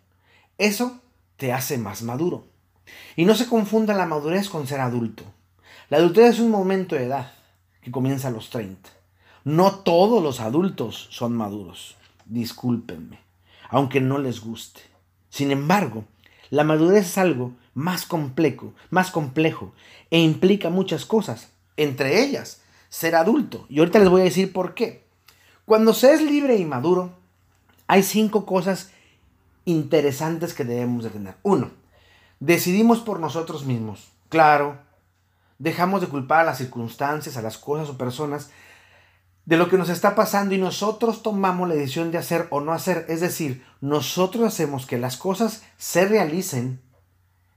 Eso 0.58 1.00
te 1.38 1.54
hace 1.54 1.78
más 1.78 2.04
maduro. 2.04 2.46
Y 3.16 3.26
no 3.26 3.36
se 3.36 3.48
confunda 3.48 3.94
la 3.94 4.06
madurez 4.06 4.50
con 4.50 4.68
ser 4.68 4.80
adulto. 4.80 5.24
La 5.90 5.98
adultez 5.98 6.36
es 6.36 6.40
un 6.40 6.52
momento 6.52 6.96
de 6.96 7.06
edad 7.06 7.32
que 7.82 7.92
comienza 7.92 8.28
a 8.28 8.32
los 8.32 8.50
30. 8.50 8.90
No 9.44 9.76
todos 9.80 10.22
los 10.22 10.40
adultos 10.40 11.08
son 11.12 11.36
maduros. 11.36 11.96
Discúlpenme, 12.26 13.20
aunque 13.70 14.00
no 14.00 14.20
les 14.20 14.42
guste. 14.42 14.82
Sin 15.30 15.52
embargo, 15.52 16.06
la 16.50 16.64
madurez 16.64 17.08
es 17.08 17.18
algo 17.18 17.54
más 17.74 18.06
complejo, 18.06 18.74
más 18.90 19.12
complejo 19.12 19.74
e 20.10 20.20
implica 20.20 20.70
muchas 20.70 21.06
cosas, 21.06 21.50
entre 21.78 22.22
ellas 22.22 22.62
ser 22.90 23.16
adulto. 23.16 23.66
Y 23.70 23.80
ahorita 23.80 24.00
les 24.00 24.10
voy 24.10 24.22
a 24.22 24.26
decir 24.26 24.54
por 24.54 24.74
qué. 24.76 25.06
Cuando 25.66 25.94
se 25.94 26.14
es 26.14 26.22
libre 26.22 26.58
y 26.58 26.66
maduro, 26.66 27.12
hay 27.88 28.04
cinco 28.04 28.46
cosas 28.46 28.92
interesantes 29.66 30.54
que 30.54 30.64
debemos 30.64 31.04
de 31.04 31.10
tener. 31.10 31.36
Uno, 31.44 31.72
decidimos 32.40 33.00
por 33.00 33.20
nosotros 33.20 33.66
mismos. 33.66 34.10
Claro, 34.30 34.80
dejamos 35.60 36.02
de 36.02 36.08
culpar 36.08 36.42
a 36.42 36.46
las 36.46 36.58
circunstancias, 36.58 37.38
a 37.38 37.42
las 37.42 37.58
cosas 37.58 37.90
o 37.90 37.98
personas 37.98 38.50
de 39.46 39.58
lo 39.58 39.70
que 39.70 39.78
nos 39.78 39.90
está 39.90 40.16
pasando 40.16 40.56
y 40.56 40.58
nosotros 40.58 41.24
tomamos 41.24 41.68
la 41.68 41.76
decisión 41.76 42.12
de 42.12 42.18
hacer 42.18 42.48
o 42.50 42.62
no 42.62 42.74
hacer. 42.74 43.06
Es 43.10 43.22
decir, 43.22 43.66
nosotros 43.82 44.46
hacemos 44.46 44.86
que 44.86 44.98
las 44.98 45.18
cosas 45.18 45.64
se 45.78 46.06
realicen, 46.08 46.82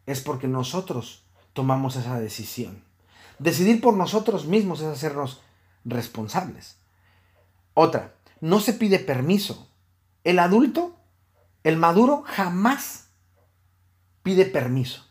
es 0.06 0.20
porque 0.20 0.48
nosotros 0.48 1.24
tomamos 1.52 1.96
esa 1.96 2.18
decisión. 2.18 2.82
Decidir 3.38 3.80
por 3.80 3.94
nosotros 3.94 4.46
mismos 4.46 4.80
es 4.80 4.86
hacernos 4.86 5.40
responsables. 5.84 6.76
Otra, 7.74 8.14
no 8.40 8.60
se 8.60 8.72
pide 8.72 8.98
permiso. 8.98 9.68
El 10.22 10.38
adulto, 10.38 10.96
el 11.64 11.76
maduro, 11.76 12.22
jamás 12.26 13.10
pide 14.22 14.46
permiso 14.46 15.04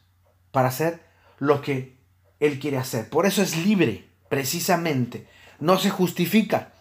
para 0.52 0.70
hacer 0.70 1.02
lo 1.40 1.62
que 1.62 2.00
él 2.40 2.60
quiere 2.60 2.78
hacer. 2.78 3.10
Por 3.10 3.26
eso 3.26 3.42
es 3.42 3.58
libre, 3.58 4.10
precisamente. 4.30 5.28
No 5.60 5.78
se 5.78 5.90
justifica. 5.90 6.74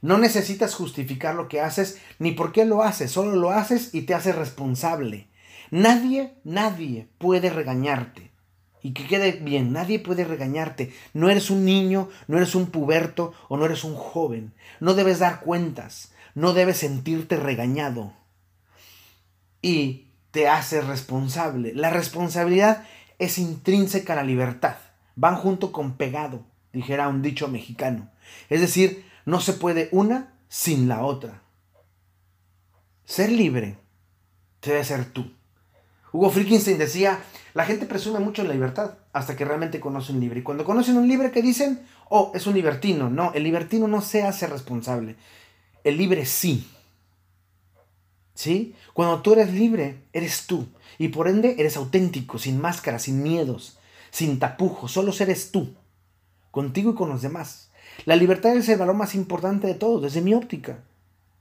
No 0.00 0.18
necesitas 0.18 0.74
justificar 0.74 1.34
lo 1.34 1.46
que 1.46 1.60
haces 1.60 2.00
ni 2.18 2.32
por 2.32 2.52
qué 2.52 2.64
lo 2.64 2.82
haces. 2.82 3.12
Solo 3.12 3.36
lo 3.36 3.50
haces 3.50 3.94
y 3.94 4.02
te 4.02 4.14
haces 4.14 4.34
responsable. 4.34 5.28
Nadie, 5.70 6.34
nadie 6.42 7.08
puede 7.18 7.50
regañarte. 7.50 8.31
Y 8.82 8.92
que 8.92 9.06
quede 9.06 9.32
bien, 9.32 9.72
nadie 9.72 10.00
puede 10.00 10.24
regañarte. 10.24 10.92
No 11.14 11.30
eres 11.30 11.50
un 11.50 11.64
niño, 11.64 12.08
no 12.26 12.36
eres 12.36 12.54
un 12.54 12.66
puberto 12.66 13.32
o 13.48 13.56
no 13.56 13.64
eres 13.64 13.84
un 13.84 13.94
joven. 13.94 14.52
No 14.80 14.94
debes 14.94 15.20
dar 15.20 15.40
cuentas, 15.40 16.12
no 16.34 16.52
debes 16.52 16.78
sentirte 16.78 17.36
regañado. 17.36 18.12
Y 19.60 20.08
te 20.32 20.48
haces 20.48 20.84
responsable. 20.86 21.72
La 21.74 21.90
responsabilidad 21.90 22.84
es 23.18 23.38
intrínseca 23.38 24.14
a 24.14 24.16
la 24.16 24.24
libertad. 24.24 24.76
Van 25.14 25.36
junto 25.36 25.70
con 25.70 25.96
pegado, 25.96 26.44
dijera 26.72 27.08
un 27.08 27.22
dicho 27.22 27.46
mexicano. 27.46 28.10
Es 28.48 28.60
decir, 28.60 29.04
no 29.24 29.40
se 29.40 29.52
puede 29.52 29.88
una 29.92 30.34
sin 30.48 30.88
la 30.88 31.04
otra. 31.04 31.42
Ser 33.04 33.30
libre 33.30 33.76
debe 34.60 34.84
ser 34.84 35.04
tú. 35.04 35.30
Hugo 36.12 36.30
Friedkin 36.30 36.78
decía, 36.78 37.20
la 37.54 37.64
gente 37.64 37.86
presume 37.86 38.18
mucho 38.20 38.44
la 38.44 38.52
libertad 38.52 38.94
hasta 39.12 39.36
que 39.36 39.44
realmente 39.44 39.80
conoce 39.80 40.12
un 40.12 40.20
libre. 40.20 40.40
Y 40.40 40.42
cuando 40.42 40.64
conocen 40.64 40.96
un 40.96 41.08
libre, 41.08 41.30
¿qué 41.30 41.42
dicen? 41.42 41.86
Oh, 42.08 42.32
es 42.34 42.46
un 42.46 42.54
libertino. 42.54 43.08
No, 43.08 43.32
el 43.34 43.42
libertino 43.42 43.88
no 43.88 44.02
se 44.02 44.22
hace 44.22 44.46
responsable. 44.46 45.16
El 45.84 45.96
libre 45.96 46.26
sí. 46.26 46.70
¿Sí? 48.34 48.74
Cuando 48.92 49.22
tú 49.22 49.32
eres 49.32 49.52
libre, 49.52 50.04
eres 50.12 50.46
tú. 50.46 50.66
Y 50.98 51.08
por 51.08 51.28
ende, 51.28 51.56
eres 51.58 51.76
auténtico, 51.76 52.38
sin 52.38 52.60
máscara, 52.60 52.98
sin 52.98 53.22
miedos, 53.22 53.78
sin 54.10 54.38
tapujos. 54.38 54.92
Solo 54.92 55.12
eres 55.18 55.50
tú. 55.50 55.74
Contigo 56.50 56.90
y 56.92 56.94
con 56.94 57.08
los 57.08 57.22
demás. 57.22 57.70
La 58.04 58.16
libertad 58.16 58.54
es 58.56 58.68
el 58.68 58.78
valor 58.78 58.94
más 58.94 59.14
importante 59.14 59.66
de 59.66 59.74
todo, 59.74 60.00
desde 60.00 60.20
mi 60.20 60.34
óptica. 60.34 60.80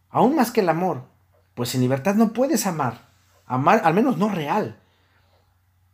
Aún 0.10 0.36
más 0.36 0.52
que 0.52 0.62
el 0.62 0.70
amor. 0.70 1.04
Pues 1.56 1.70
sin 1.70 1.82
libertad 1.82 2.16
no 2.16 2.34
puedes 2.34 2.66
amar. 2.66 3.11
Al 3.52 3.94
menos 3.94 4.18
no 4.18 4.30
real. 4.30 4.80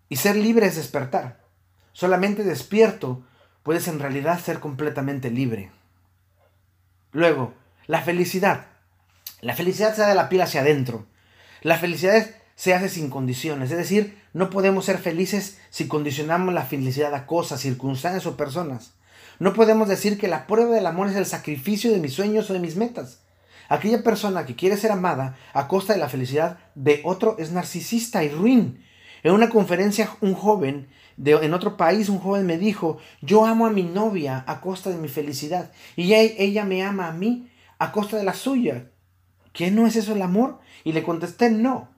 Y 0.09 0.17
ser 0.17 0.35
libre 0.35 0.67
es 0.67 0.75
despertar. 0.75 1.41
Solamente 1.91 2.43
despierto 2.43 3.23
puedes 3.63 3.87
en 3.87 3.99
realidad 3.99 4.39
ser 4.39 4.59
completamente 4.59 5.31
libre. 5.31 5.71
Luego, 7.11 7.55
la 7.87 8.01
felicidad. 8.01 8.67
La 9.41 9.55
felicidad 9.55 9.95
se 9.95 10.01
da 10.01 10.09
de 10.09 10.15
la 10.15 10.29
piel 10.29 10.43
hacia 10.43 10.61
adentro. 10.61 11.07
La 11.61 11.77
felicidad 11.79 12.27
se 12.55 12.75
hace 12.75 12.89
sin 12.89 13.09
condiciones. 13.09 13.71
Es 13.71 13.77
decir, 13.77 14.21
no 14.33 14.51
podemos 14.51 14.85
ser 14.85 14.99
felices 14.99 15.57
si 15.71 15.87
condicionamos 15.87 16.53
la 16.53 16.63
felicidad 16.63 17.15
a 17.15 17.25
cosas, 17.25 17.61
circunstancias 17.61 18.27
o 18.27 18.37
personas. 18.37 18.93
No 19.39 19.53
podemos 19.53 19.87
decir 19.87 20.19
que 20.19 20.27
la 20.27 20.45
prueba 20.45 20.75
del 20.75 20.85
amor 20.85 21.07
es 21.07 21.15
el 21.15 21.25
sacrificio 21.25 21.91
de 21.91 21.99
mis 21.99 22.13
sueños 22.13 22.49
o 22.49 22.53
de 22.53 22.59
mis 22.59 22.75
metas. 22.75 23.21
Aquella 23.69 24.03
persona 24.03 24.45
que 24.45 24.55
quiere 24.55 24.77
ser 24.77 24.91
amada 24.91 25.36
a 25.53 25.67
costa 25.67 25.93
de 25.93 26.00
la 26.00 26.09
felicidad 26.09 26.59
de 26.75 27.01
otro 27.03 27.36
es 27.38 27.51
narcisista 27.51 28.24
y 28.24 28.29
ruin. 28.29 28.83
En 29.24 29.33
una 29.33 29.50
conferencia 29.50 30.09
un 30.21 30.33
joven 30.33 30.88
de, 31.17 31.33
en 31.33 31.53
otro 31.53 31.75
país, 31.75 32.09
un 32.09 32.19
joven 32.19 32.45
me 32.45 32.57
dijo, 32.57 32.97
yo 33.21 33.45
amo 33.45 33.65
a 33.65 33.71
mi 33.71 33.83
novia 33.83 34.43
a 34.47 34.62
costa 34.62 34.89
de 34.89 34.97
mi 34.97 35.07
felicidad 35.07 35.71
y 35.95 36.13
ella, 36.13 36.63
me 36.63 36.83
ama 36.83 37.07
a 37.07 37.13
mí 37.13 37.50
a 37.79 37.91
costa 37.91 38.17
de 38.17 38.24
la 38.24 38.33
suya. 38.33 38.91
¿Qué 39.51 39.71
no 39.71 39.88
es 39.88 39.95
eso 39.95 40.13
el 40.13 40.21
amor? 40.21 40.59
Y 40.83 40.93
le 40.93 41.03
contesté, 41.03 41.50
no. 41.50 41.89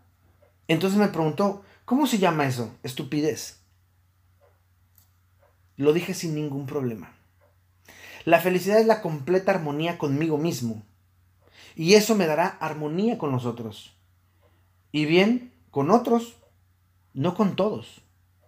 Entonces 0.67 0.97
me 0.97 1.09
preguntó, 1.09 1.63
¿cómo 1.85 2.07
se 2.07 2.17
llama 2.17 2.47
eso? 2.47 2.73
Estupidez. 2.83 3.59
Lo 5.75 5.93
dije 5.93 6.13
sin 6.13 6.35
ningún 6.35 6.65
problema. 6.65 7.13
La 8.25 8.39
felicidad 8.39 8.79
es 8.79 8.85
la 8.85 9.01
completa 9.01 9.51
armonía 9.51 9.97
conmigo 9.97 10.37
mismo. 10.37 10.83
Y 11.75 11.93
eso 11.93 12.15
me 12.15 12.27
dará 12.27 12.47
armonía 12.47 13.17
con 13.17 13.31
los 13.31 13.45
otros. 13.45 13.95
Y 14.91 15.05
bien, 15.05 15.53
con 15.71 15.91
otros 15.91 16.35
no 17.13 17.35
con 17.35 17.55
todos. 17.55 18.01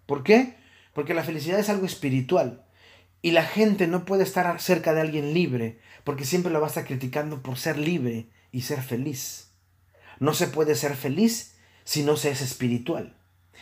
¿Por 0.05 0.23
qué? 0.23 0.55
Porque 0.93 1.13
la 1.13 1.23
felicidad 1.23 1.59
es 1.59 1.69
algo 1.69 1.85
espiritual. 1.85 2.65
Y 3.21 3.31
la 3.31 3.43
gente 3.43 3.87
no 3.87 4.05
puede 4.05 4.23
estar 4.23 4.59
cerca 4.59 4.93
de 4.93 5.01
alguien 5.01 5.33
libre, 5.33 5.79
porque 6.03 6.25
siempre 6.25 6.51
lo 6.51 6.59
va 6.59 6.67
a 6.67 6.69
estar 6.69 6.85
criticando 6.85 7.41
por 7.41 7.57
ser 7.57 7.77
libre 7.77 8.29
y 8.51 8.61
ser 8.61 8.81
feliz. 8.81 9.51
No 10.19 10.33
se 10.33 10.47
puede 10.47 10.75
ser 10.75 10.95
feliz 10.95 11.55
si 11.83 12.03
no 12.03 12.17
se 12.17 12.31
es 12.31 12.41
espiritual. 12.41 13.15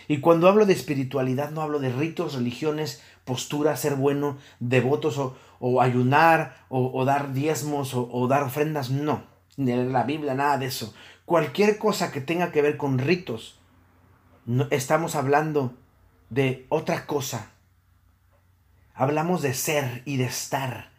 Y 0.07 0.19
cuando 0.19 0.47
hablo 0.47 0.65
de 0.65 0.73
espiritualidad 0.73 1.51
no 1.51 1.61
hablo 1.61 1.79
de 1.79 1.91
ritos, 1.91 2.33
religiones, 2.35 3.01
posturas, 3.25 3.81
ser 3.81 3.95
bueno, 3.95 4.37
devotos 4.59 5.17
o, 5.17 5.81
ayunar 5.81 6.65
o, 6.69 7.03
dar 7.03 7.33
diezmos 7.33 7.93
o, 7.93 8.09
o 8.11 8.27
dar 8.27 8.43
ofrendas, 8.43 8.89
no. 8.89 9.23
Ni 9.59 9.75
la 9.75 10.03
Biblia, 10.03 10.35
nada 10.35 10.57
de 10.57 10.67
eso. 10.67 10.93
Cualquier 11.25 11.77
cosa 11.77 12.13
que 12.13 12.21
tenga 12.21 12.53
que 12.53 12.61
ver 12.61 12.77
con 12.77 12.97
ritos, 12.97 13.59
estamos 14.69 15.15
hablando 15.15 15.75
de 16.29 16.65
otra 16.69 17.05
cosa. 17.05 17.51
Hablamos 18.93 19.41
de 19.41 19.53
ser 19.53 20.01
y 20.05 20.15
de 20.15 20.23
estar. 20.23 20.91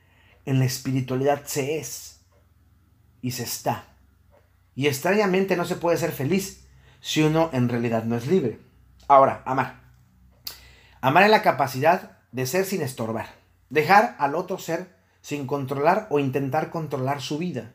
En 0.45 0.59
la 0.59 0.67
espiritualidad 0.67 1.47
se 1.47 1.79
es 1.79 2.21
y 3.23 3.31
se 3.31 3.45
está. 3.45 3.87
Y 4.75 4.89
extrañamente 4.89 5.57
no 5.57 5.65
se 5.65 5.77
puede 5.77 5.97
ser 5.97 6.13
feliz 6.13 6.67
si 7.01 7.23
uno 7.23 7.49
en 7.55 7.71
realidad 7.71 8.05
no 8.05 8.15
es 8.15 8.27
libre. 8.27 8.61
Ahora, 9.09 9.43
amar. 9.47 9.81
Amar 11.01 11.23
es 11.23 11.31
la 11.31 11.41
capacidad 11.41 12.19
de 12.31 12.45
ser 12.45 12.67
sin 12.67 12.83
estorbar. 12.83 13.29
Dejar 13.71 14.17
al 14.19 14.35
otro 14.35 14.59
ser 14.59 14.95
sin 15.23 15.47
controlar 15.47 16.09
o 16.11 16.19
intentar 16.19 16.69
controlar 16.69 17.23
su 17.23 17.39
vida. 17.39 17.73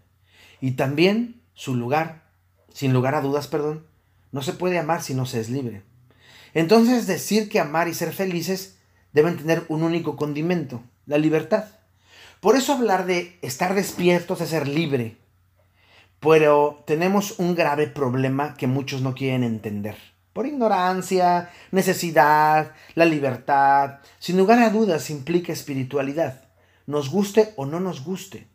Y 0.66 0.72
también 0.72 1.44
su 1.54 1.76
lugar, 1.76 2.24
sin 2.74 2.92
lugar 2.92 3.14
a 3.14 3.22
dudas, 3.22 3.46
perdón, 3.46 3.86
no 4.32 4.42
se 4.42 4.52
puede 4.52 4.80
amar 4.80 5.04
si 5.04 5.14
no 5.14 5.28
se 5.28 5.40
es 5.40 5.48
libre. 5.48 5.84
Entonces 6.56 7.06
decir 7.06 7.50
que 7.50 7.60
amar 7.60 7.88
y 7.88 7.94
ser 7.94 8.12
felices 8.12 8.80
deben 9.14 9.38
tener 9.38 9.64
un 9.68 9.84
único 9.84 10.16
condimento, 10.16 10.82
la 11.06 11.20
libertad. 11.20 11.66
Por 12.40 12.56
eso 12.56 12.74
hablar 12.74 13.06
de 13.06 13.38
estar 13.44 13.76
despiertos 13.76 14.42
es 14.42 14.50
ser 14.50 14.68
libre. 14.68 15.18
Pero 16.20 16.84
tenemos 16.88 17.38
un 17.38 17.54
grave 17.54 17.86
problema 17.86 18.56
que 18.56 18.66
muchos 18.66 19.04
no 19.04 19.14
quieren 19.14 19.44
entender. 19.44 19.96
Por 20.34 20.48
ignorancia, 20.48 21.52
necesidad, 21.70 22.72
la 22.96 23.06
libertad, 23.06 24.00
sin 24.18 24.36
lugar 24.36 24.58
a 24.58 24.72
dudas 24.72 25.12
implica 25.12 25.54
espiritualidad, 25.54 26.42
nos 26.88 27.12
guste 27.12 27.54
o 27.56 27.68
no 27.68 27.80
nos 27.80 28.04
guste. 28.04 28.48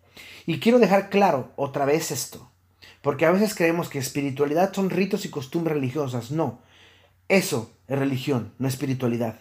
Y 0.46 0.60
quiero 0.60 0.78
dejar 0.78 1.10
claro 1.10 1.52
otra 1.56 1.84
vez 1.84 2.10
esto. 2.10 2.50
Porque 3.02 3.26
a 3.26 3.30
veces 3.30 3.54
creemos 3.54 3.88
que 3.88 3.98
espiritualidad 3.98 4.72
son 4.72 4.90
ritos 4.90 5.24
y 5.24 5.30
costumbres 5.30 5.76
religiosas. 5.76 6.30
No, 6.30 6.60
eso 7.28 7.72
es 7.88 7.98
religión, 7.98 8.52
no 8.58 8.68
espiritualidad. 8.68 9.38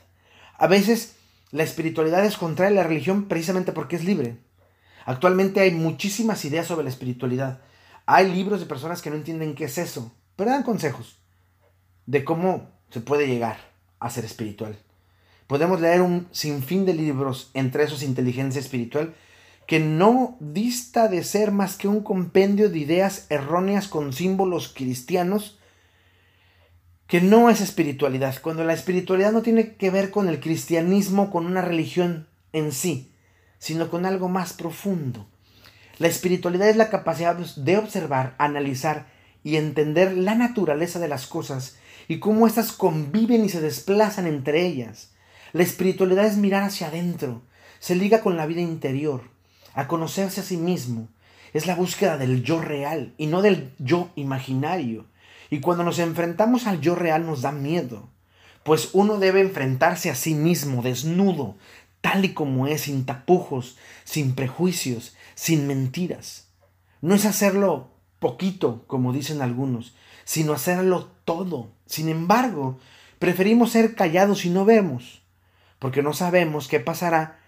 A 0.58 0.68
veces 0.68 1.16
la 1.52 1.64
espiritualidad 1.64 2.24
es 2.26 2.38
contraria 2.38 2.80
a 2.80 2.84
la 2.84 2.88
religión 2.88 3.28
precisamente 3.28 3.72
porque 3.72 3.96
es 3.96 4.04
libre. 4.04 4.38
Actualmente 5.06 5.60
hay 5.60 5.72
muchísimas 5.72 6.46
ideas 6.46 6.68
sobre 6.68 6.84
la 6.84 6.90
espiritualidad. 6.92 7.62
Hay 8.06 8.32
libros 8.32 8.60
de 8.60 8.66
personas 8.66 9.02
que 9.02 9.10
no 9.10 9.16
entienden 9.16 9.56
qué 9.56 9.66
es 9.66 9.78
eso, 9.78 10.14
pero 10.36 10.52
dan 10.52 10.64
consejos 10.64 11.20
de 12.06 12.24
cómo 12.24 12.72
se 12.92 13.02
puede 13.02 13.28
llegar 13.28 13.58
a 14.00 14.10
ser 14.10 14.26
espiritual. 14.26 14.78
Podemos 15.48 15.82
leer 15.82 16.02
un 16.02 16.28
sinfín 16.32 16.86
de 16.86 16.94
libros, 16.94 17.50
entre 17.56 17.84
esos 17.84 18.04
inteligencia 18.04 18.60
espiritual, 18.60 19.16
que 19.70 19.80
no 19.80 20.36
dista 20.40 21.10
de 21.10 21.24
ser 21.24 21.52
más 21.52 21.76
que 21.78 21.88
un 21.88 22.02
compendio 22.02 22.72
de 22.72 22.80
ideas 22.80 23.28
erróneas 23.30 23.88
con 23.88 24.14
símbolos 24.14 24.74
cristianos, 24.76 25.60
que 27.06 27.22
no 27.22 27.52
es 27.52 27.62
espiritualidad, 27.62 28.42
cuando 28.42 28.64
la 28.64 28.74
espiritualidad 28.74 29.32
no 29.32 29.44
tiene 29.44 29.76
que 29.76 29.92
ver 29.92 30.10
con 30.10 30.28
el 30.28 30.40
cristianismo, 30.40 31.30
con 31.30 31.46
una 31.46 31.62
religión 31.62 32.28
en 32.52 32.72
sí, 32.72 33.14
sino 33.60 33.92
con 33.92 34.08
algo 34.08 34.28
más 34.28 34.54
profundo. 34.54 35.30
La 36.00 36.08
espiritualidad 36.08 36.70
es 36.70 36.76
la 36.76 36.90
capacidad 36.90 37.36
de 37.36 37.78
observar, 37.78 38.34
analizar 38.40 39.06
y 39.44 39.58
entender 39.58 40.18
la 40.18 40.34
naturaleza 40.34 40.98
de 40.98 41.10
las 41.10 41.28
cosas 41.28 41.78
y 42.08 42.18
cómo 42.18 42.48
éstas 42.48 42.72
conviven 42.72 43.46
y 43.46 43.50
se 43.50 43.62
desplazan 43.62 44.26
entre 44.26 44.66
ellas. 44.66 45.12
La 45.54 45.62
espiritualidad 45.62 46.26
es 46.26 46.38
mirar 46.38 46.64
hacia 46.64 46.88
adentro, 46.88 47.44
se 47.78 47.94
liga 47.94 48.22
con 48.22 48.36
la 48.36 48.48
vida 48.48 48.62
interior, 48.62 49.38
a 49.80 49.88
conocerse 49.88 50.42
a 50.42 50.44
sí 50.44 50.58
mismo. 50.58 51.08
Es 51.54 51.66
la 51.66 51.76
búsqueda 51.76 52.18
del 52.18 52.44
yo 52.44 52.62
real 52.62 53.14
y 53.18 53.28
no 53.28 53.42
del 53.42 53.72
yo 53.80 54.10
imaginario. 54.16 55.06
Y 55.50 55.62
cuando 55.62 55.84
nos 55.84 56.00
enfrentamos 56.00 56.68
al 56.68 56.82
yo 56.82 56.96
real 56.96 57.26
nos 57.26 57.42
da 57.42 57.52
miedo, 57.52 58.10
pues 58.64 58.90
uno 58.94 59.18
debe 59.18 59.40
enfrentarse 59.40 60.10
a 60.10 60.16
sí 60.16 60.36
mismo 60.36 60.82
desnudo, 60.82 61.56
tal 62.02 62.26
y 62.26 62.34
como 62.34 62.68
es, 62.68 62.82
sin 62.82 63.06
tapujos, 63.06 63.78
sin 64.04 64.36
prejuicios, 64.36 65.16
sin 65.34 65.66
mentiras. 65.66 66.50
No 67.02 67.16
es 67.16 67.26
hacerlo 67.26 67.92
poquito, 68.20 68.84
como 68.86 69.14
dicen 69.14 69.42
algunos, 69.42 69.96
sino 70.26 70.54
hacerlo 70.54 71.10
todo. 71.24 71.72
Sin 71.86 72.10
embargo, 72.10 72.80
preferimos 73.18 73.72
ser 73.72 73.96
callados 73.96 74.44
y 74.46 74.50
no 74.50 74.66
vemos, 74.66 75.22
porque 75.80 76.04
no 76.04 76.14
sabemos 76.14 76.68
qué 76.68 76.82
pasará 76.82 77.39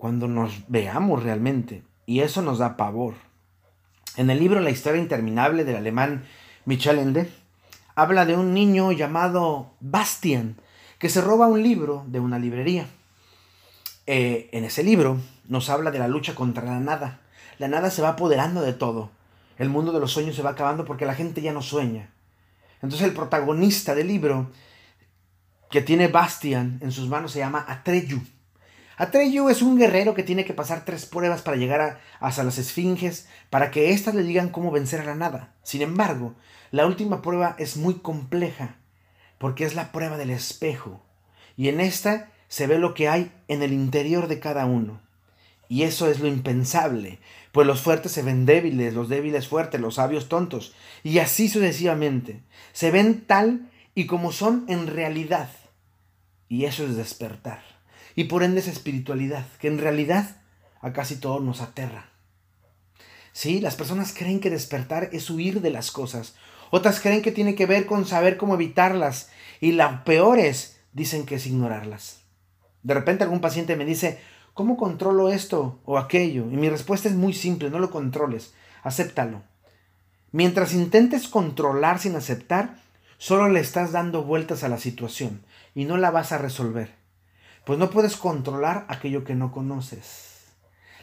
cuando 0.00 0.28
nos 0.28 0.62
veamos 0.66 1.22
realmente, 1.22 1.82
y 2.06 2.20
eso 2.20 2.40
nos 2.40 2.58
da 2.58 2.78
pavor. 2.78 3.16
En 4.16 4.30
el 4.30 4.38
libro 4.38 4.58
La 4.60 4.70
historia 4.70 4.98
interminable 4.98 5.62
del 5.62 5.76
alemán 5.76 6.24
Michel 6.64 6.98
Ende, 6.98 7.30
habla 7.94 8.24
de 8.24 8.34
un 8.34 8.54
niño 8.54 8.92
llamado 8.92 9.74
Bastian, 9.80 10.56
que 10.98 11.10
se 11.10 11.20
roba 11.20 11.48
un 11.48 11.62
libro 11.62 12.06
de 12.06 12.18
una 12.18 12.38
librería. 12.38 12.86
Eh, 14.06 14.48
en 14.52 14.64
ese 14.64 14.82
libro 14.82 15.18
nos 15.46 15.68
habla 15.68 15.90
de 15.90 15.98
la 15.98 16.08
lucha 16.08 16.34
contra 16.34 16.64
la 16.64 16.80
nada. 16.80 17.20
La 17.58 17.68
nada 17.68 17.90
se 17.90 18.00
va 18.00 18.08
apoderando 18.08 18.62
de 18.62 18.72
todo. 18.72 19.10
El 19.58 19.68
mundo 19.68 19.92
de 19.92 20.00
los 20.00 20.12
sueños 20.12 20.34
se 20.34 20.42
va 20.42 20.50
acabando 20.50 20.86
porque 20.86 21.04
la 21.04 21.14
gente 21.14 21.42
ya 21.42 21.52
no 21.52 21.60
sueña. 21.60 22.08
Entonces 22.80 23.06
el 23.06 23.12
protagonista 23.12 23.94
del 23.94 24.08
libro 24.08 24.50
que 25.70 25.82
tiene 25.82 26.08
Bastian 26.08 26.78
en 26.80 26.90
sus 26.90 27.06
manos 27.06 27.32
se 27.32 27.40
llama 27.40 27.66
Atreyu. 27.68 28.22
Atreyu 29.00 29.48
es 29.48 29.62
un 29.62 29.78
guerrero 29.78 30.12
que 30.12 30.22
tiene 30.22 30.44
que 30.44 30.52
pasar 30.52 30.84
tres 30.84 31.06
pruebas 31.06 31.40
para 31.40 31.56
llegar 31.56 32.02
hasta 32.18 32.44
las 32.44 32.58
esfinges, 32.58 33.26
para 33.48 33.70
que 33.70 33.92
éstas 33.92 34.14
le 34.14 34.22
digan 34.22 34.50
cómo 34.50 34.70
vencer 34.70 35.00
a 35.00 35.04
la 35.04 35.14
nada. 35.14 35.54
Sin 35.62 35.80
embargo, 35.80 36.34
la 36.70 36.84
última 36.84 37.22
prueba 37.22 37.56
es 37.58 37.78
muy 37.78 37.94
compleja, 37.94 38.76
porque 39.38 39.64
es 39.64 39.74
la 39.74 39.90
prueba 39.90 40.18
del 40.18 40.28
espejo. 40.28 41.02
Y 41.56 41.68
en 41.68 41.80
esta 41.80 42.30
se 42.48 42.66
ve 42.66 42.78
lo 42.78 42.92
que 42.92 43.08
hay 43.08 43.32
en 43.48 43.62
el 43.62 43.72
interior 43.72 44.28
de 44.28 44.38
cada 44.38 44.66
uno. 44.66 45.00
Y 45.66 45.84
eso 45.84 46.10
es 46.10 46.20
lo 46.20 46.26
impensable, 46.26 47.20
pues 47.52 47.66
los 47.66 47.80
fuertes 47.80 48.12
se 48.12 48.22
ven 48.22 48.44
débiles, 48.44 48.92
los 48.92 49.08
débiles 49.08 49.48
fuertes, 49.48 49.80
los 49.80 49.94
sabios 49.94 50.28
tontos, 50.28 50.74
y 51.02 51.20
así 51.20 51.48
sucesivamente. 51.48 52.42
Se 52.74 52.90
ven 52.90 53.24
tal 53.26 53.70
y 53.94 54.04
como 54.04 54.30
son 54.30 54.66
en 54.68 54.88
realidad. 54.88 55.48
Y 56.50 56.66
eso 56.66 56.84
es 56.84 56.96
despertar. 56.96 57.69
Y 58.14 58.24
por 58.24 58.42
ende 58.42 58.60
es 58.60 58.68
espiritualidad, 58.68 59.46
que 59.60 59.68
en 59.68 59.78
realidad 59.78 60.36
a 60.80 60.92
casi 60.92 61.16
todo 61.16 61.40
nos 61.40 61.60
aterra. 61.60 62.10
Sí, 63.32 63.60
las 63.60 63.76
personas 63.76 64.12
creen 64.16 64.40
que 64.40 64.50
despertar 64.50 65.10
es 65.12 65.30
huir 65.30 65.60
de 65.60 65.70
las 65.70 65.90
cosas. 65.90 66.34
Otras 66.70 67.00
creen 67.00 67.22
que 67.22 67.32
tiene 67.32 67.54
que 67.54 67.66
ver 67.66 67.86
con 67.86 68.06
saber 68.06 68.36
cómo 68.36 68.54
evitarlas. 68.54 69.30
Y 69.60 69.72
lo 69.72 70.04
peor 70.04 70.38
es, 70.38 70.80
dicen 70.92 71.26
que 71.26 71.36
es 71.36 71.46
ignorarlas. 71.46 72.20
De 72.82 72.94
repente 72.94 73.24
algún 73.24 73.40
paciente 73.40 73.76
me 73.76 73.84
dice, 73.84 74.20
¿cómo 74.54 74.76
controlo 74.76 75.28
esto 75.28 75.80
o 75.84 75.98
aquello? 75.98 76.50
Y 76.50 76.56
mi 76.56 76.68
respuesta 76.68 77.08
es 77.08 77.14
muy 77.14 77.34
simple, 77.34 77.70
no 77.70 77.78
lo 77.78 77.90
controles, 77.90 78.54
acéptalo. 78.82 79.42
Mientras 80.32 80.74
intentes 80.74 81.28
controlar 81.28 81.98
sin 81.98 82.16
aceptar, 82.16 82.76
solo 83.18 83.48
le 83.48 83.60
estás 83.60 83.92
dando 83.92 84.22
vueltas 84.22 84.62
a 84.64 84.68
la 84.68 84.78
situación 84.78 85.42
y 85.74 85.84
no 85.84 85.96
la 85.96 86.10
vas 86.10 86.32
a 86.32 86.38
resolver. 86.38 86.99
Pues 87.64 87.78
no 87.78 87.90
puedes 87.90 88.16
controlar 88.16 88.86
aquello 88.88 89.24
que 89.24 89.34
no 89.34 89.52
conoces. 89.52 90.46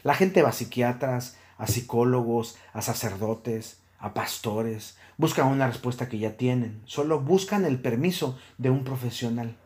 La 0.02 0.14
gente 0.14 0.42
va 0.42 0.50
a 0.50 0.52
psiquiatras, 0.52 1.36
a 1.56 1.66
psicólogos, 1.66 2.56
a 2.72 2.82
sacerdotes, 2.82 3.80
a 3.98 4.14
pastores, 4.14 4.96
buscan 5.16 5.48
una 5.48 5.66
respuesta 5.66 6.08
que 6.08 6.18
ya 6.18 6.36
tienen, 6.36 6.80
solo 6.84 7.20
buscan 7.20 7.64
el 7.64 7.80
permiso 7.80 8.38
de 8.56 8.70
un 8.70 8.84
profesional 8.84 9.56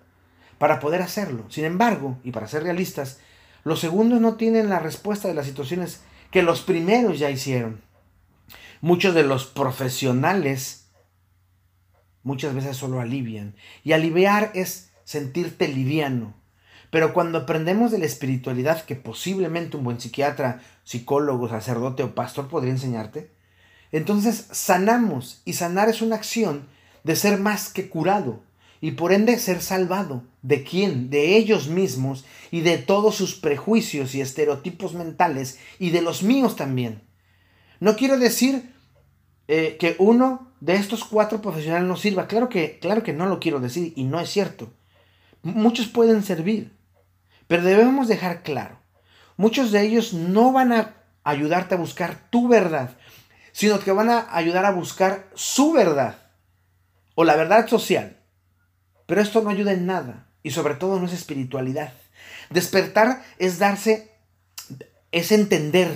para 0.59 0.81
poder 0.81 1.02
hacerlo. 1.02 1.44
Sin 1.50 1.64
embargo, 1.64 2.18
y 2.24 2.31
para 2.31 2.48
ser 2.48 2.62
realistas, 2.62 3.20
los 3.64 3.81
segundos 3.81 4.20
no 4.20 4.35
tienen 4.37 4.70
la 4.70 4.78
respuesta 4.78 5.28
de 5.28 5.35
las 5.35 5.46
situaciones 5.46 6.02
que 6.31 6.42
los 6.42 6.62
primeros 6.62 7.18
ya 7.18 7.31
hicieron. 7.31 7.83
Muchos 8.81 9.14
de 9.14 9.22
los 9.22 9.46
profesionales 9.46 10.83
muchas 12.22 12.55
veces 12.55 12.76
solo 12.76 13.00
alivian. 13.00 13.55
Y 13.85 13.92
aliviar 13.92 14.50
es 14.55 14.92
sentirte 15.05 15.68
liviano. 15.68 16.35
Pero 16.92 17.14
cuando 17.14 17.38
aprendemos 17.38 17.90
de 17.90 17.96
la 17.96 18.05
espiritualidad 18.05 18.85
que 18.85 18.96
posiblemente 18.96 19.78
un 19.78 19.85
buen 19.85 19.98
psiquiatra, 19.98 20.61
psicólogo, 20.85 21.48
sacerdote 21.48 22.02
o 22.02 22.14
pastor 22.14 22.48
podría 22.48 22.72
enseñarte, 22.72 23.31
entonces 23.92 24.48
sanamos. 24.50 25.40
Y 25.46 25.55
sanar 25.55 25.88
es 25.88 26.02
una 26.02 26.16
acción 26.16 26.66
de 27.02 27.16
ser 27.16 27.40
más 27.40 27.72
que 27.72 27.88
curado 27.88 28.42
y 28.83 28.90
por 28.90 29.14
ende 29.14 29.38
ser 29.38 29.62
salvado. 29.62 30.22
¿De 30.42 30.64
quién? 30.64 31.09
De 31.09 31.38
ellos 31.38 31.68
mismos 31.68 32.26
y 32.50 32.61
de 32.61 32.76
todos 32.76 33.14
sus 33.14 33.37
prejuicios 33.37 34.14
y 34.14 34.20
estereotipos 34.20 34.92
mentales 34.92 35.59
y 35.78 35.92
de 35.92 36.02
los 36.02 36.22
míos 36.22 36.57
también. 36.57 37.00
No 37.81 37.96
quiero 37.96 38.18
decir 38.18 38.70
eh, 39.48 39.78
que 39.81 39.96
uno 39.98 40.52
de 40.61 40.74
estos 40.74 41.05
cuatro 41.05 41.40
profesionales 41.40 41.88
no 41.88 41.96
sirva. 41.96 42.26
Claro 42.26 42.50
que, 42.50 42.78
claro 42.81 43.02
que 43.02 43.14
no 43.14 43.24
lo 43.24 43.40
quiero 43.40 43.61
decir 43.61 43.94
y 43.96 44.05
no 44.05 44.20
es 44.20 44.28
cierto. 44.28 44.74
Muchos 45.42 45.87
pueden 45.87 46.22
servir, 46.22 46.81
pero 47.46 47.62
debemos 47.62 48.09
dejar 48.09 48.42
claro. 48.42 48.78
Muchos 49.37 49.72
de 49.72 49.83
ellos 49.83 50.12
no 50.12 50.52
van 50.52 50.72
a 50.72 50.94
ayudarte 51.24 51.74
a 51.74 51.78
buscar 51.78 52.28
tu 52.31 52.48
verdad, 52.48 52.96
sino 53.52 53.81
que 53.81 53.92
van 53.92 54.11
a 54.11 54.28
ayudar 54.35 54.64
a 54.64 54.72
buscar 54.72 55.28
su 55.35 55.72
verdad 55.72 56.16
o 57.14 57.24
la 57.24 57.37
verdad 57.37 57.68
social. 57.68 58.18
Pero 59.07 59.20
esto 59.20 59.42
no 59.42 59.50
ayuda 59.50 59.72
en 59.72 59.87
nada 59.87 60.28
y 60.42 60.50
sobre 60.50 60.74
todo 60.74 60.98
no 60.98 61.07
es 61.07 61.12
espiritualidad. 61.12 61.92
Despertar 62.50 63.22
es 63.38 63.59
darse, 63.59 64.12
es 65.11 65.33
entender, 65.33 65.92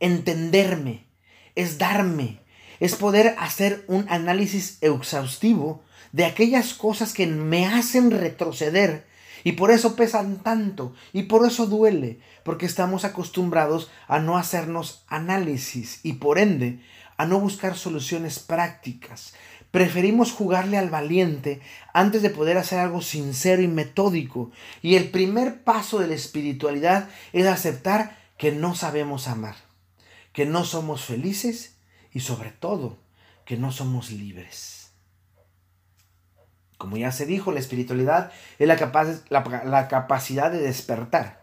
entenderme, 0.00 1.06
es 1.54 1.78
darme, 1.78 2.40
es 2.80 2.96
poder 2.96 3.34
hacer 3.38 3.84
un 3.88 4.06
análisis 4.08 4.78
exhaustivo 4.80 5.82
de 6.12 6.24
aquellas 6.24 6.74
cosas 6.74 7.12
que 7.12 7.26
me 7.26 7.66
hacen 7.66 8.10
retroceder 8.10 9.06
y 9.44 9.52
por 9.52 9.70
eso 9.70 9.94
pesan 9.94 10.38
tanto 10.42 10.94
y 11.12 11.24
por 11.24 11.46
eso 11.46 11.66
duele, 11.66 12.18
porque 12.42 12.66
estamos 12.66 13.04
acostumbrados 13.04 13.90
a 14.08 14.18
no 14.18 14.36
hacernos 14.36 15.04
análisis 15.06 16.00
y 16.02 16.14
por 16.14 16.38
ende 16.38 16.80
a 17.16 17.26
no 17.26 17.38
buscar 17.38 17.76
soluciones 17.76 18.40
prácticas. 18.40 19.34
Preferimos 19.70 20.32
jugarle 20.32 20.78
al 20.78 20.88
valiente 20.88 21.60
antes 21.92 22.22
de 22.22 22.30
poder 22.30 22.58
hacer 22.58 22.78
algo 22.78 23.02
sincero 23.02 23.60
y 23.60 23.68
metódico. 23.68 24.52
Y 24.82 24.94
el 24.94 25.10
primer 25.10 25.64
paso 25.64 25.98
de 25.98 26.06
la 26.06 26.14
espiritualidad 26.14 27.08
es 27.32 27.46
aceptar 27.46 28.16
que 28.38 28.52
no 28.52 28.74
sabemos 28.76 29.26
amar, 29.26 29.56
que 30.32 30.46
no 30.46 30.64
somos 30.64 31.04
felices 31.04 31.76
y 32.12 32.20
sobre 32.20 32.50
todo 32.50 32.98
que 33.44 33.56
no 33.56 33.72
somos 33.72 34.10
libres. 34.10 34.83
Como 36.84 36.98
ya 36.98 37.12
se 37.12 37.24
dijo, 37.24 37.50
la 37.50 37.60
espiritualidad 37.60 38.30
es 38.58 38.68
la, 38.68 39.62
la 39.64 39.88
capacidad 39.88 40.52
de 40.52 40.58
despertar, 40.58 41.42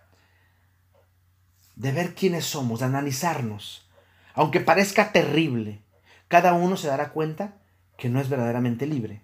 de 1.76 1.92
ver 1.92 2.14
quiénes 2.14 2.46
somos, 2.46 2.82
de 2.82 2.86
analizarnos. 2.86 3.90
Aunque 4.36 4.60
parezca 4.60 5.12
terrible, 5.12 5.82
cada 6.28 6.54
uno 6.54 6.78
se 6.78 6.90
dará 6.90 7.10
cuenta 7.10 7.56
que 7.98 8.08
no 8.08 8.22
es 8.22 8.30
verdaderamente 8.30 8.86
libre. 8.86 9.24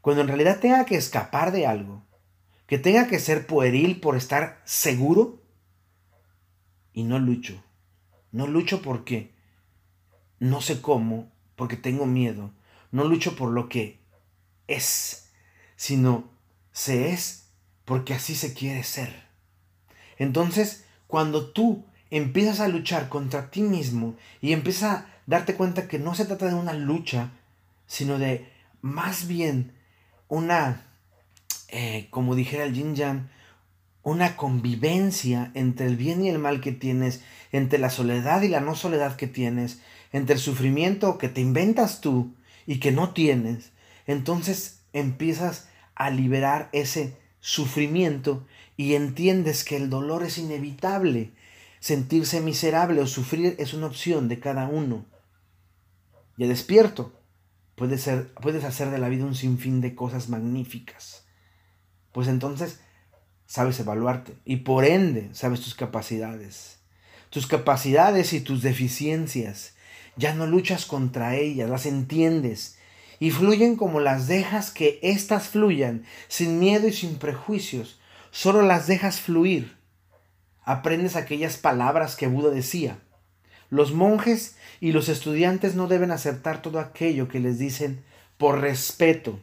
Cuando 0.00 0.22
en 0.22 0.28
realidad 0.28 0.60
tenga 0.60 0.86
que 0.86 0.96
escapar 0.96 1.52
de 1.52 1.66
algo, 1.66 2.06
que 2.66 2.78
tenga 2.78 3.06
que 3.06 3.18
ser 3.18 3.46
pueril 3.46 4.00
por 4.00 4.16
estar 4.16 4.62
seguro, 4.64 5.42
y 6.94 7.02
no 7.02 7.18
lucho. 7.18 7.62
No 8.32 8.46
lucho 8.46 8.80
porque 8.80 9.34
no 10.38 10.62
sé 10.62 10.80
cómo, 10.80 11.30
porque 11.54 11.76
tengo 11.76 12.06
miedo. 12.06 12.50
No 12.92 13.04
lucho 13.04 13.36
por 13.36 13.50
lo 13.50 13.68
que 13.68 14.00
es, 14.68 15.19
sino 15.80 16.24
se 16.72 17.10
es 17.10 17.46
porque 17.86 18.12
así 18.12 18.34
se 18.34 18.52
quiere 18.52 18.84
ser. 18.84 19.24
Entonces, 20.18 20.84
cuando 21.06 21.52
tú 21.52 21.86
empiezas 22.10 22.60
a 22.60 22.68
luchar 22.68 23.08
contra 23.08 23.50
ti 23.50 23.62
mismo 23.62 24.14
y 24.42 24.52
empiezas 24.52 24.82
a 24.82 25.06
darte 25.24 25.54
cuenta 25.54 25.88
que 25.88 25.98
no 25.98 26.14
se 26.14 26.26
trata 26.26 26.48
de 26.48 26.54
una 26.54 26.74
lucha, 26.74 27.30
sino 27.86 28.18
de 28.18 28.46
más 28.82 29.26
bien 29.26 29.72
una, 30.28 30.84
eh, 31.68 32.08
como 32.10 32.34
dijera 32.34 32.64
el 32.64 32.74
Yin 32.74 32.94
Yang, 32.94 33.30
una 34.02 34.36
convivencia 34.36 35.50
entre 35.54 35.86
el 35.86 35.96
bien 35.96 36.22
y 36.22 36.28
el 36.28 36.38
mal 36.38 36.60
que 36.60 36.72
tienes, 36.72 37.22
entre 37.52 37.78
la 37.78 37.88
soledad 37.88 38.42
y 38.42 38.48
la 38.48 38.60
no 38.60 38.74
soledad 38.74 39.16
que 39.16 39.28
tienes, 39.28 39.80
entre 40.12 40.34
el 40.34 40.42
sufrimiento 40.42 41.16
que 41.16 41.30
te 41.30 41.40
inventas 41.40 42.02
tú 42.02 42.34
y 42.66 42.80
que 42.80 42.92
no 42.92 43.14
tienes, 43.14 43.72
entonces 44.06 44.80
empiezas 44.92 45.69
a 46.00 46.08
liberar 46.08 46.70
ese 46.72 47.14
sufrimiento 47.40 48.46
y 48.78 48.94
entiendes 48.94 49.64
que 49.64 49.76
el 49.76 49.90
dolor 49.90 50.22
es 50.22 50.38
inevitable. 50.38 51.32
Sentirse 51.78 52.40
miserable 52.40 53.02
o 53.02 53.06
sufrir 53.06 53.54
es 53.58 53.74
una 53.74 53.88
opción 53.88 54.26
de 54.26 54.40
cada 54.40 54.66
uno. 54.66 55.04
Ya 56.38 56.48
despierto, 56.48 57.12
puedes, 57.74 58.00
ser, 58.00 58.32
puedes 58.32 58.64
hacer 58.64 58.88
de 58.88 58.96
la 58.96 59.10
vida 59.10 59.26
un 59.26 59.34
sinfín 59.34 59.82
de 59.82 59.94
cosas 59.94 60.30
magníficas. 60.30 61.26
Pues 62.12 62.28
entonces 62.28 62.80
sabes 63.44 63.78
evaluarte 63.78 64.32
y 64.46 64.56
por 64.56 64.86
ende 64.86 65.28
sabes 65.34 65.60
tus 65.60 65.74
capacidades. 65.74 66.78
Tus 67.28 67.46
capacidades 67.46 68.32
y 68.32 68.40
tus 68.40 68.62
deficiencias. 68.62 69.74
Ya 70.16 70.32
no 70.32 70.46
luchas 70.46 70.86
contra 70.86 71.36
ellas, 71.36 71.68
las 71.68 71.84
entiendes 71.84 72.78
y 73.20 73.30
fluyen 73.30 73.76
como 73.76 74.00
las 74.00 74.26
dejas 74.26 74.70
que 74.70 74.98
éstas 75.02 75.48
fluyan, 75.48 76.04
sin 76.26 76.58
miedo 76.58 76.88
y 76.88 76.92
sin 76.92 77.18
prejuicios. 77.18 78.00
Solo 78.30 78.62
las 78.62 78.86
dejas 78.86 79.20
fluir. 79.20 79.76
Aprendes 80.64 81.16
aquellas 81.16 81.58
palabras 81.58 82.16
que 82.16 82.26
Buda 82.26 82.50
decía. 82.50 82.98
Los 83.68 83.92
monjes 83.92 84.56
y 84.80 84.92
los 84.92 85.10
estudiantes 85.10 85.74
no 85.74 85.86
deben 85.86 86.10
aceptar 86.10 86.62
todo 86.62 86.80
aquello 86.80 87.28
que 87.28 87.40
les 87.40 87.58
dicen 87.58 88.02
por 88.38 88.60
respeto, 88.60 89.38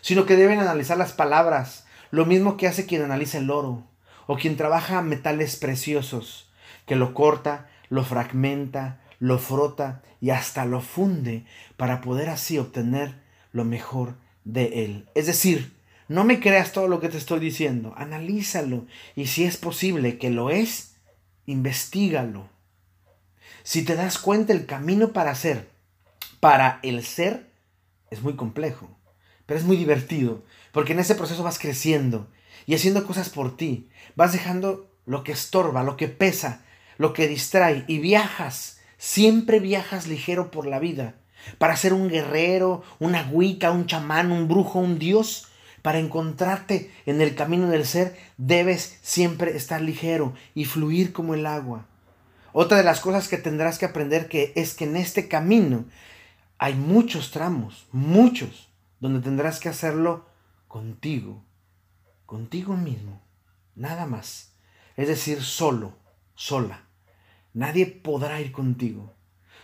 sino 0.00 0.26
que 0.26 0.36
deben 0.36 0.58
analizar 0.58 0.98
las 0.98 1.12
palabras, 1.12 1.86
lo 2.10 2.26
mismo 2.26 2.56
que 2.56 2.66
hace 2.66 2.84
quien 2.84 3.02
analiza 3.02 3.38
el 3.38 3.48
oro, 3.50 3.84
o 4.26 4.36
quien 4.36 4.56
trabaja 4.56 5.02
metales 5.02 5.56
preciosos, 5.56 6.50
que 6.84 6.96
lo 6.96 7.14
corta, 7.14 7.70
lo 7.90 8.02
fragmenta, 8.04 9.00
lo 9.18 9.38
frota 9.38 10.02
y 10.20 10.30
hasta 10.30 10.64
lo 10.64 10.80
funde 10.80 11.44
para 11.76 12.00
poder 12.00 12.30
así 12.30 12.58
obtener 12.58 13.22
lo 13.52 13.64
mejor 13.64 14.16
de 14.44 14.84
él. 14.84 15.08
Es 15.14 15.26
decir, 15.26 15.74
no 16.08 16.24
me 16.24 16.40
creas 16.40 16.72
todo 16.72 16.88
lo 16.88 17.00
que 17.00 17.08
te 17.08 17.16
estoy 17.16 17.40
diciendo, 17.40 17.94
analízalo 17.96 18.86
y 19.16 19.26
si 19.26 19.44
es 19.44 19.56
posible 19.56 20.18
que 20.18 20.30
lo 20.30 20.50
es, 20.50 20.96
investigalo. 21.46 22.48
Si 23.62 23.82
te 23.82 23.96
das 23.96 24.18
cuenta 24.18 24.52
el 24.52 24.66
camino 24.66 25.12
para 25.12 25.34
ser, 25.34 25.70
para 26.40 26.80
el 26.82 27.04
ser, 27.04 27.50
es 28.10 28.22
muy 28.22 28.36
complejo, 28.36 28.98
pero 29.46 29.58
es 29.58 29.64
muy 29.64 29.76
divertido, 29.76 30.44
porque 30.72 30.92
en 30.92 31.00
ese 31.00 31.14
proceso 31.14 31.42
vas 31.42 31.58
creciendo 31.58 32.28
y 32.66 32.74
haciendo 32.74 33.06
cosas 33.06 33.30
por 33.30 33.56
ti, 33.56 33.88
vas 34.16 34.32
dejando 34.32 34.90
lo 35.06 35.24
que 35.24 35.32
estorba, 35.32 35.82
lo 35.82 35.96
que 35.96 36.08
pesa, 36.08 36.64
lo 36.98 37.12
que 37.12 37.28
distrae 37.28 37.84
y 37.88 37.98
viajas 37.98 38.73
Siempre 39.06 39.60
viajas 39.60 40.06
ligero 40.06 40.50
por 40.50 40.64
la 40.64 40.78
vida, 40.78 41.16
para 41.58 41.76
ser 41.76 41.92
un 41.92 42.08
guerrero, 42.08 42.82
una 42.98 43.28
huica, 43.30 43.70
un 43.70 43.84
chamán, 43.84 44.32
un 44.32 44.48
brujo, 44.48 44.78
un 44.78 44.98
dios. 44.98 45.48
Para 45.82 45.98
encontrarte 45.98 46.90
en 47.04 47.20
el 47.20 47.34
camino 47.34 47.68
del 47.68 47.84
ser, 47.84 48.16
debes 48.38 48.98
siempre 49.02 49.58
estar 49.58 49.82
ligero 49.82 50.32
y 50.54 50.64
fluir 50.64 51.12
como 51.12 51.34
el 51.34 51.44
agua. 51.44 51.84
Otra 52.54 52.78
de 52.78 52.82
las 52.82 53.00
cosas 53.00 53.28
que 53.28 53.36
tendrás 53.36 53.78
que 53.78 53.84
aprender 53.84 54.26
que 54.26 54.54
es 54.56 54.72
que 54.72 54.84
en 54.84 54.96
este 54.96 55.28
camino 55.28 55.84
hay 56.56 56.72
muchos 56.72 57.30
tramos, 57.30 57.86
muchos, 57.92 58.70
donde 59.00 59.20
tendrás 59.20 59.60
que 59.60 59.68
hacerlo 59.68 60.24
contigo, 60.66 61.44
contigo 62.24 62.74
mismo, 62.74 63.20
nada 63.76 64.06
más. 64.06 64.54
Es 64.96 65.08
decir, 65.08 65.42
solo, 65.42 65.92
sola. 66.34 66.83
Nadie 67.54 67.86
podrá 67.86 68.40
ir 68.40 68.50
contigo. 68.50 69.12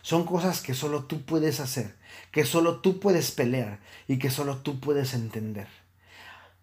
Son 0.00 0.24
cosas 0.24 0.61
que 0.62 0.74
solo 0.74 1.05
tú 1.05 1.24
puedes 1.24 1.59
hacer, 1.59 1.96
que 2.31 2.44
solo 2.44 2.79
tú 2.79 3.00
puedes 3.00 3.33
pelear 3.33 3.81
y 4.07 4.18
que 4.18 4.31
solo 4.31 4.59
tú 4.59 4.79
puedes 4.79 5.12
entender. 5.12 5.66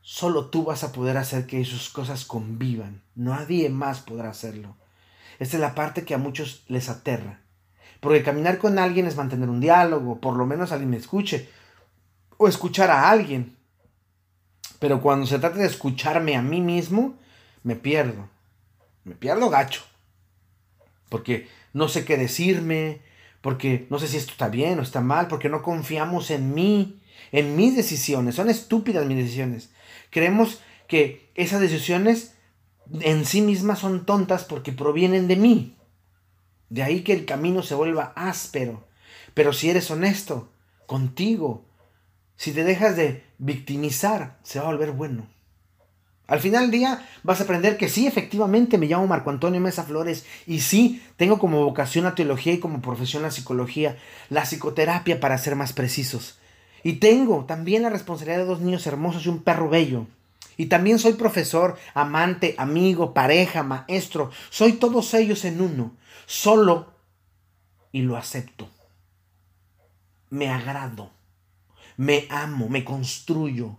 Solo 0.01 0.45
tú 0.45 0.63
vas 0.63 0.85
a 0.85 0.93
poder 0.93 1.17
hacer 1.17 1.45
que 1.45 1.59
esas 1.59 1.89
cosas 1.89 2.23
convivan. 2.23 3.01
Nadie 3.13 3.69
más 3.69 3.99
podrá 3.99 4.29
hacerlo. 4.29 4.77
Esta 5.37 5.57
es 5.57 5.61
la 5.61 5.75
parte 5.75 6.05
que 6.05 6.13
a 6.13 6.17
muchos 6.17 6.63
les 6.69 6.87
aterra. 6.87 7.41
Porque 7.99 8.23
caminar 8.23 8.57
con 8.57 8.79
alguien 8.79 9.05
es 9.05 9.17
mantener 9.17 9.49
un 9.49 9.59
diálogo, 9.59 10.21
por 10.21 10.37
lo 10.37 10.45
menos 10.45 10.71
alguien 10.71 10.91
me 10.91 10.97
escuche, 10.97 11.49
o 12.37 12.47
escuchar 12.47 12.89
a 12.89 13.09
alguien. 13.09 13.57
Pero 14.79 15.01
cuando 15.01 15.25
se 15.25 15.39
trata 15.39 15.57
de 15.57 15.67
escucharme 15.67 16.37
a 16.37 16.41
mí 16.41 16.61
mismo, 16.61 17.15
me 17.63 17.75
pierdo. 17.75 18.29
Me 19.03 19.13
pierdo 19.13 19.49
gacho 19.49 19.83
porque 21.09 21.47
no 21.73 21.87
sé 21.87 22.05
qué 22.05 22.17
decirme, 22.17 23.01
porque 23.41 23.87
no 23.89 23.99
sé 23.99 24.07
si 24.07 24.17
esto 24.17 24.31
está 24.31 24.49
bien 24.49 24.79
o 24.79 24.81
está 24.81 25.01
mal, 25.01 25.27
porque 25.27 25.49
no 25.49 25.61
confiamos 25.61 26.31
en 26.31 26.53
mí, 26.53 26.99
en 27.31 27.55
mis 27.55 27.75
decisiones. 27.75 28.35
Son 28.35 28.49
estúpidas 28.49 29.05
mis 29.05 29.17
decisiones. 29.17 29.71
Creemos 30.09 30.61
que 30.87 31.29
esas 31.35 31.61
decisiones 31.61 32.35
en 33.01 33.25
sí 33.25 33.41
mismas 33.41 33.79
son 33.79 34.05
tontas 34.05 34.43
porque 34.43 34.71
provienen 34.71 35.27
de 35.27 35.35
mí. 35.35 35.77
De 36.69 36.83
ahí 36.83 37.01
que 37.01 37.13
el 37.13 37.25
camino 37.25 37.63
se 37.63 37.75
vuelva 37.75 38.13
áspero. 38.15 38.87
Pero 39.33 39.53
si 39.53 39.69
eres 39.69 39.89
honesto 39.91 40.51
contigo, 40.85 41.65
si 42.35 42.51
te 42.51 42.63
dejas 42.63 42.95
de 42.95 43.23
victimizar, 43.37 44.39
se 44.43 44.59
va 44.59 44.65
a 44.65 44.71
volver 44.71 44.91
bueno. 44.91 45.27
Al 46.27 46.41
final 46.41 46.63
del 46.63 46.71
día 46.71 47.07
vas 47.23 47.39
a 47.39 47.45
aprender 47.45 47.77
que 47.77 47.87
sí, 47.87 48.05
efectivamente 48.05 48.77
me 48.77 48.87
llamo 48.87 49.07
Marco 49.07 49.29
Antonio 49.29 49.61
Mesa 49.61 49.83
Flores 49.83 50.25
y 50.45 50.59
sí, 50.59 51.01
tengo 51.15 51.39
como 51.39 51.63
vocación 51.63 52.03
la 52.03 52.15
teología 52.15 52.53
y 52.53 52.59
como 52.59 52.81
profesión 52.81 53.23
la 53.23 53.31
psicología, 53.31 53.97
la 54.29 54.43
psicoterapia 54.43 55.21
para 55.21 55.37
ser 55.37 55.55
más 55.55 55.71
precisos. 55.71 56.37
Y 56.83 56.93
tengo 56.93 57.45
también 57.45 57.83
la 57.83 57.89
responsabilidad 57.89 58.39
de 58.39 58.45
dos 58.45 58.59
niños 58.59 58.85
hermosos 58.87 59.25
y 59.25 59.29
un 59.29 59.41
perro 59.41 59.69
bello. 59.69 60.05
Y 60.57 60.65
también 60.65 60.99
soy 60.99 61.13
profesor, 61.13 61.77
amante, 61.93 62.55
amigo, 62.57 63.13
pareja, 63.13 63.63
maestro. 63.63 64.31
Soy 64.49 64.73
todos 64.73 65.13
ellos 65.13 65.45
en 65.45 65.61
uno. 65.61 65.95
Solo 66.25 66.93
y 67.91 68.01
lo 68.01 68.17
acepto. 68.17 68.67
Me 70.29 70.49
agrado. 70.49 71.11
Me 71.95 72.27
amo, 72.29 72.69
me 72.69 72.83
construyo. 72.83 73.77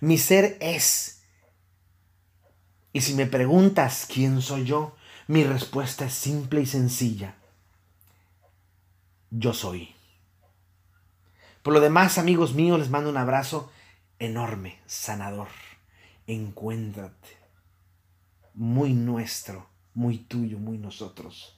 Mi 0.00 0.18
ser 0.18 0.56
es 0.60 1.19
y 2.92 3.00
si 3.02 3.14
me 3.14 3.26
preguntas 3.26 4.06
quién 4.12 4.42
soy 4.42 4.64
yo, 4.64 4.96
mi 5.26 5.44
respuesta 5.44 6.06
es 6.06 6.14
simple 6.14 6.60
y 6.60 6.66
sencilla. 6.66 7.36
Yo 9.30 9.54
soy. 9.54 9.94
Por 11.62 11.72
lo 11.72 11.80
demás, 11.80 12.18
amigos 12.18 12.54
míos, 12.54 12.78
les 12.78 12.90
mando 12.90 13.10
un 13.10 13.16
abrazo 13.16 13.70
enorme, 14.18 14.80
sanador. 14.86 15.48
Encuéntrate. 16.26 17.38
Muy 18.54 18.92
nuestro, 18.92 19.68
muy 19.94 20.18
tuyo, 20.18 20.58
muy 20.58 20.78
nosotros. 20.78 21.56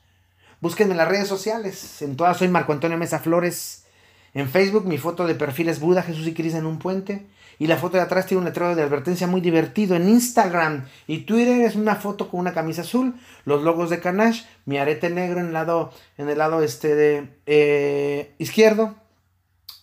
Búsquenme 0.60 0.92
en 0.92 0.98
las 0.98 1.08
redes 1.08 1.28
sociales. 1.28 2.02
En 2.02 2.16
todas 2.16 2.36
soy 2.36 2.48
Marco 2.48 2.72
Antonio 2.72 2.98
Mesa 2.98 3.20
Flores. 3.20 3.86
En 4.34 4.48
Facebook 4.48 4.86
mi 4.86 4.98
foto 4.98 5.26
de 5.26 5.34
perfil 5.34 5.68
es 5.68 5.80
Buda, 5.80 6.02
Jesús 6.02 6.26
y 6.26 6.34
Cris 6.34 6.54
en 6.54 6.66
un 6.66 6.78
puente. 6.78 7.26
Y 7.58 7.66
la 7.66 7.76
foto 7.76 7.98
de 7.98 8.02
atrás 8.02 8.26
tiene 8.26 8.40
un 8.40 8.46
letrero 8.46 8.74
de 8.74 8.82
advertencia 8.82 9.26
muy 9.26 9.40
divertido. 9.40 9.94
En 9.94 10.08
Instagram 10.08 10.86
y 11.06 11.18
Twitter 11.18 11.60
es 11.60 11.76
una 11.76 11.96
foto 11.96 12.28
con 12.28 12.40
una 12.40 12.54
camisa 12.54 12.80
azul, 12.82 13.14
los 13.44 13.62
logos 13.62 13.90
de 13.90 14.00
Canash, 14.00 14.42
mi 14.64 14.78
arete 14.78 15.10
negro 15.10 15.40
en 15.40 15.48
el 15.48 15.52
lado, 15.52 15.92
en 16.16 16.28
el 16.28 16.38
lado 16.38 16.62
este 16.62 16.94
de 16.94 17.28
eh, 17.46 18.34
izquierdo. 18.38 18.94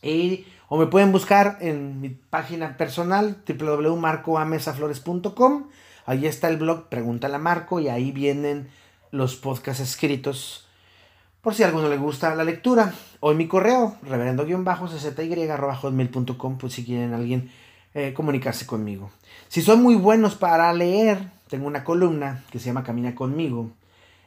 Y, 0.01 0.45
o 0.67 0.77
me 0.77 0.87
pueden 0.87 1.11
buscar 1.11 1.57
en 1.61 2.01
mi 2.01 2.09
página 2.09 2.75
personal 2.75 3.37
www.marcoamesaflores.com. 3.47 5.67
Ahí 6.05 6.25
está 6.25 6.49
el 6.49 6.57
blog 6.57 6.89
Pregúntale 6.89 7.37
Marco 7.37 7.79
y 7.79 7.87
ahí 7.87 8.11
vienen 8.11 8.69
los 9.11 9.35
podcasts 9.35 9.83
escritos 9.83 10.68
por 11.49 11.55
si 11.55 11.63
a 11.63 11.65
alguno 11.65 11.89
le 11.89 11.97
gusta 11.97 12.35
la 12.35 12.43
lectura. 12.43 12.93
En 13.23 13.35
mi 13.35 13.47
correo, 13.47 13.95
reverendo-czy.com, 14.03 16.57
pues 16.59 16.73
si 16.73 16.85
quieren 16.85 17.15
alguien 17.15 17.49
eh, 17.95 18.13
comunicarse 18.13 18.67
conmigo. 18.67 19.09
Si 19.47 19.63
son 19.63 19.81
muy 19.81 19.95
buenos 19.95 20.35
para 20.35 20.71
leer, 20.73 21.17
tengo 21.47 21.65
una 21.65 21.83
columna 21.83 22.43
que 22.51 22.59
se 22.59 22.67
llama 22.67 22.83
Camina 22.83 23.15
conmigo 23.15 23.71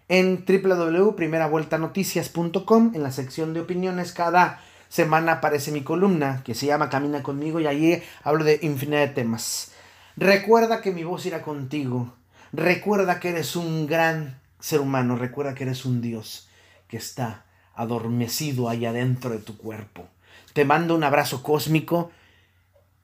en 0.09 0.45
www.primeravueltanoticias.com 0.45 2.91
en 2.93 3.03
la 3.05 3.13
sección 3.13 3.55
de 3.55 3.61
opiniones 3.61 4.13
cada 4.13 4.61
semana 4.89 5.35
aparece 5.35 5.71
mi 5.71 5.85
columna 5.85 6.43
que 6.45 6.57
se 6.57 6.67
llama 6.67 6.91
Camina 6.91 7.23
conmigo 7.23 7.61
y 7.61 7.69
allí 7.69 8.03
hablo 8.25 8.43
de 8.43 8.59
infinidad 8.63 9.07
de 9.07 9.15
temas. 9.15 9.71
Recuerda 10.17 10.81
que 10.81 10.91
mi 10.91 11.05
voz 11.05 11.25
irá 11.25 11.43
contigo. 11.43 12.15
Recuerda 12.53 13.21
que 13.21 13.29
eres 13.29 13.55
un 13.55 13.87
gran 13.87 14.41
ser 14.59 14.81
humano. 14.81 15.15
Recuerda 15.15 15.55
que 15.55 15.63
eres 15.63 15.85
un 15.85 16.01
Dios 16.01 16.49
que 16.93 16.99
está 16.99 17.47
adormecido 17.75 18.69
allá 18.69 18.93
dentro 18.93 19.31
de 19.31 19.39
tu 19.39 19.57
cuerpo. 19.57 20.09
Te 20.53 20.67
mando 20.67 20.95
un 20.95 21.05
abrazo 21.05 21.43
cósmico 21.43 22.11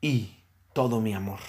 y 0.03 0.35
todo 0.74 1.01
mi 1.01 1.14
amor. 1.14 1.40